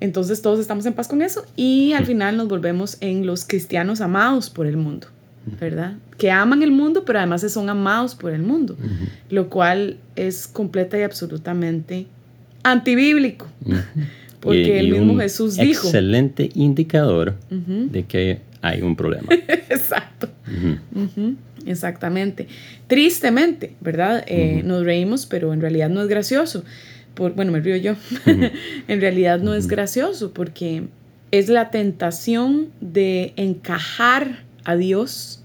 Entonces 0.00 0.42
todos 0.42 0.60
estamos 0.60 0.86
en 0.86 0.92
paz 0.92 1.08
con 1.08 1.22
eso 1.22 1.44
y 1.56 1.92
al 1.92 2.06
final 2.06 2.36
nos 2.36 2.48
volvemos 2.48 2.96
en 3.00 3.26
los 3.26 3.44
cristianos 3.44 4.00
amados 4.00 4.48
por 4.48 4.66
el 4.66 4.76
mundo, 4.76 5.08
¿verdad? 5.60 5.94
Que 6.16 6.30
aman 6.30 6.62
el 6.62 6.70
mundo, 6.70 7.04
pero 7.04 7.18
además 7.18 7.42
son 7.50 7.68
amados 7.68 8.14
por 8.14 8.32
el 8.32 8.42
mundo, 8.42 8.76
lo 9.30 9.48
cual 9.50 9.96
es 10.16 10.46
completa 10.46 10.98
y 10.98 11.02
absolutamente 11.02 12.06
antibíblico, 12.62 13.46
Ujú. 13.64 13.76
porque 14.40 14.68
Y- 14.76 14.78
el 14.78 14.92
mismo 14.92 15.18
Jesús 15.18 15.56
dijo. 15.56 15.86
Excelente 15.86 16.50
indicador 16.54 17.34
de 17.50 18.04
que 18.04 18.40
hay 18.62 18.82
un 18.82 18.94
problema. 18.96 19.28
Exacto. 19.68 20.28
Exactamente. 21.66 22.46
Tristemente, 22.86 23.74
¿verdad? 23.80 24.24
Eh, 24.26 24.62
nos 24.64 24.84
reímos, 24.84 25.26
pero 25.26 25.52
en 25.52 25.60
realidad 25.60 25.90
no 25.90 26.00
es 26.02 26.08
gracioso. 26.08 26.64
Por, 27.18 27.34
bueno, 27.34 27.50
me 27.50 27.58
río 27.58 27.74
yo. 27.76 27.96
en 28.86 29.00
realidad 29.00 29.40
no 29.40 29.54
es 29.54 29.66
gracioso 29.66 30.32
porque 30.32 30.84
es 31.32 31.48
la 31.48 31.70
tentación 31.70 32.68
de 32.80 33.32
encajar 33.34 34.44
a 34.62 34.76
Dios 34.76 35.42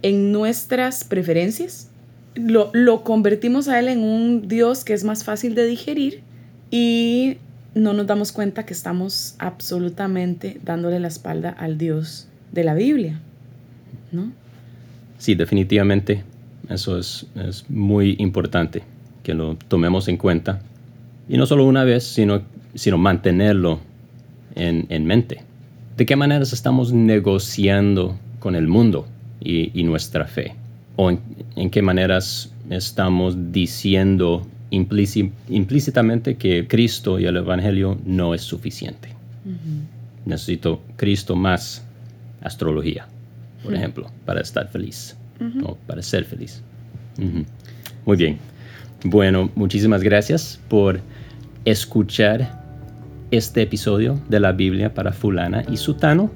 en 0.00 0.32
nuestras 0.32 1.04
preferencias. 1.04 1.90
Lo, 2.36 2.70
lo 2.72 3.04
convertimos 3.04 3.68
a 3.68 3.78
Él 3.78 3.88
en 3.88 4.02
un 4.02 4.48
Dios 4.48 4.82
que 4.82 4.94
es 4.94 5.04
más 5.04 5.24
fácil 5.24 5.54
de 5.54 5.66
digerir 5.66 6.22
y 6.70 7.36
no 7.74 7.92
nos 7.92 8.06
damos 8.06 8.32
cuenta 8.32 8.64
que 8.64 8.72
estamos 8.72 9.34
absolutamente 9.38 10.58
dándole 10.64 11.00
la 11.00 11.08
espalda 11.08 11.50
al 11.50 11.76
Dios 11.76 12.28
de 12.52 12.64
la 12.64 12.72
Biblia, 12.72 13.20
¿no? 14.10 14.32
Sí, 15.18 15.34
definitivamente. 15.34 16.24
Eso 16.70 16.98
es, 16.98 17.26
muy 17.68 18.16
importante 18.18 18.82
que 19.22 19.34
lo 19.34 19.56
tomemos 19.68 20.08
en 20.08 20.16
cuenta. 20.16 20.60
Y 21.28 21.36
no 21.36 21.46
solo 21.46 21.64
una 21.64 21.84
vez, 21.84 22.04
sino, 22.04 22.42
sino 22.74 22.98
mantenerlo 22.98 23.80
en, 24.54 25.06
mente. 25.06 25.42
¿De 25.96 26.06
qué 26.06 26.16
maneras 26.16 26.52
estamos 26.52 26.92
negociando 26.92 28.18
con 28.40 28.54
el 28.54 28.66
mundo 28.66 29.06
y, 29.40 29.82
nuestra 29.84 30.26
fe? 30.26 30.54
¿O 30.96 31.10
en, 31.10 31.70
qué 31.70 31.82
maneras 31.82 32.52
estamos 32.70 33.52
diciendo 33.52 34.46
implícitamente 34.70 36.36
que 36.36 36.66
Cristo 36.66 37.18
y 37.18 37.26
el 37.26 37.36
Evangelio 37.36 37.98
no 38.04 38.34
es 38.34 38.42
suficiente? 38.42 39.10
Necesito 40.24 40.82
Cristo 40.96 41.36
más 41.36 41.84
astrología 42.42 43.06
por 43.62 43.74
ejemplo, 43.74 44.10
para 44.24 44.40
estar 44.40 44.68
feliz 44.68 45.16
o 45.62 45.76
para 45.86 46.02
ser 46.02 46.24
feliz. 46.24 46.62
Muy 48.04 48.16
bien. 48.16 48.38
Bueno, 49.04 49.50
muchísimas 49.54 50.02
gracias 50.02 50.60
por 50.68 51.00
escuchar 51.70 52.50
este 53.30 53.62
episodio 53.62 54.18
de 54.28 54.40
la 54.40 54.52
Biblia 54.52 54.94
para 54.94 55.12
fulana 55.12 55.64
y 55.70 55.76
sutano 55.76 56.30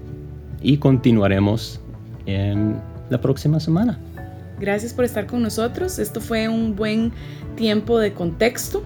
y 0.61 0.77
continuaremos 0.77 1.81
en 2.27 2.77
la 3.09 3.21
próxima 3.21 3.59
semana. 3.59 3.99
Gracias 4.61 4.92
por 4.92 5.05
estar 5.05 5.27
con 5.27 5.42
nosotros. 5.42 5.99
Esto 5.99 6.21
fue 6.21 6.49
un 6.49 6.77
buen 6.77 7.12
tiempo 7.57 7.99
de 7.99 8.12
contexto 8.12 8.85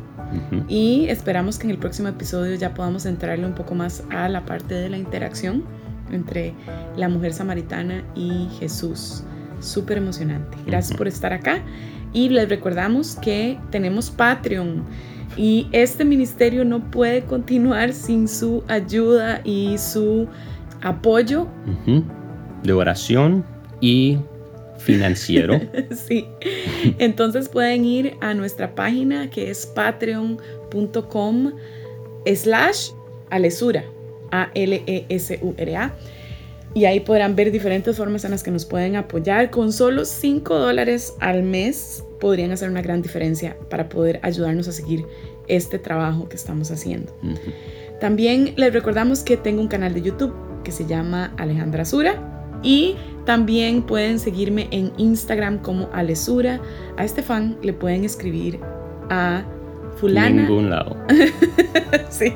y 0.69 1.07
esperamos 1.09 1.59
que 1.59 1.65
en 1.65 1.73
el 1.73 1.79
próximo 1.79 2.09
episodio 2.09 2.55
ya 2.55 2.75
podamos 2.75 3.07
entrarle 3.07 3.45
un 3.45 3.55
poco 3.55 3.75
más 3.75 4.05
a 4.11 4.29
la 4.29 4.45
parte 4.45 4.75
de 4.75 4.89
la 4.89 4.99
interacción 4.99 5.65
entre 6.11 6.55
la 6.97 7.09
mujer 7.09 7.33
samaritana 7.33 8.05
y 8.15 8.49
Jesús. 8.61 9.25
Súper 9.61 9.99
emocionante. 9.99 10.57
Gracias 10.67 10.97
por 10.97 11.09
estar 11.09 11.33
acá 11.33 11.61
y 12.13 12.29
les 12.29 12.49
recordamos 12.49 13.17
que 13.17 13.59
tenemos 13.71 14.11
Patreon 14.11 14.85
y 15.37 15.67
este 15.73 16.05
ministerio 16.05 16.65
no 16.65 16.91
puede 16.91 17.23
continuar 17.23 17.93
sin 17.93 18.29
su 18.29 18.63
ayuda 18.69 19.41
y 19.45 19.77
su 19.79 20.29
apoyo. 20.83 21.47
De 22.63 22.73
oración 22.73 23.45
y 23.81 24.19
financiero. 24.79 25.61
sí. 26.09 26.27
Entonces 26.99 27.49
pueden 27.49 27.85
ir 27.85 28.17
a 28.21 28.35
nuestra 28.35 28.75
página 28.75 29.29
que 29.31 29.51
es 29.51 29.67
patreon.com 29.67 31.53
slash 32.35 32.91
alesura 33.31 33.85
a-L-E-S-U-R-A. 34.31 35.95
Y 36.75 36.85
ahí 36.85 37.01
podrán 37.01 37.37
ver 37.37 37.51
diferentes 37.53 37.97
formas 37.97 38.25
en 38.25 38.33
las 38.33 38.43
que 38.43 38.51
nos 38.51 38.67
pueden 38.67 38.97
apoyar. 38.97 39.51
Con 39.51 39.73
solo 39.73 40.05
5 40.05 40.59
dólares 40.59 41.15
al 41.21 41.43
mes 41.43 42.05
podrían 42.21 42.53
hacer 42.53 42.71
una 42.71 42.83
gran 42.83 43.03
diferencia 43.03 43.57
para 43.69 43.89
poder 43.89 44.21
ayudarnos 44.23 44.69
a 44.69 44.73
seguir 44.73 45.05
este 45.49 45.79
trabajo 45.79 46.29
que 46.29 46.37
estamos 46.37 46.71
haciendo. 46.71 47.13
También 48.01 48.55
les 48.57 48.73
recordamos 48.73 49.23
que 49.23 49.37
tengo 49.37 49.61
un 49.61 49.69
canal 49.69 49.95
de 49.95 50.03
YouTube 50.03 50.35
que 50.65 50.73
se 50.73 50.87
llama 50.87 51.33
Alejandra 51.37 51.85
Sura. 51.85 52.33
Y 52.63 52.97
también 53.25 53.83
pueden 53.83 54.19
seguirme 54.19 54.69
en 54.71 54.93
Instagram 54.97 55.59
como 55.59 55.89
Alesura. 55.93 56.61
A 56.97 57.05
Estefan 57.05 57.57
le 57.63 57.73
pueden 57.73 58.05
escribir 58.05 58.59
a 59.11 59.45
fulana. 59.97 60.43
Ningún 60.43 60.71
lado. 60.71 60.97
sí. 62.11 62.33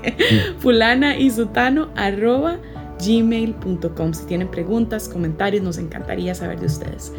Fulana 0.58 1.16
y 1.16 1.30
sutano 1.30 1.90
arroba 1.96 2.58
gmail.com. 3.04 4.12
Si 4.12 4.26
tienen 4.26 4.48
preguntas, 4.48 5.08
comentarios, 5.08 5.62
nos 5.62 5.78
encantaría 5.78 6.34
saber 6.34 6.60
de 6.60 6.66
ustedes. 6.66 7.12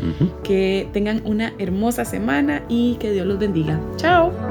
Que 0.43 0.89
tengan 0.93 1.21
una 1.25 1.53
hermosa 1.57 2.05
semana 2.05 2.63
y 2.69 2.95
que 2.95 3.11
Dios 3.11 3.25
los 3.25 3.39
bendiga. 3.39 3.79
Chao. 3.97 4.50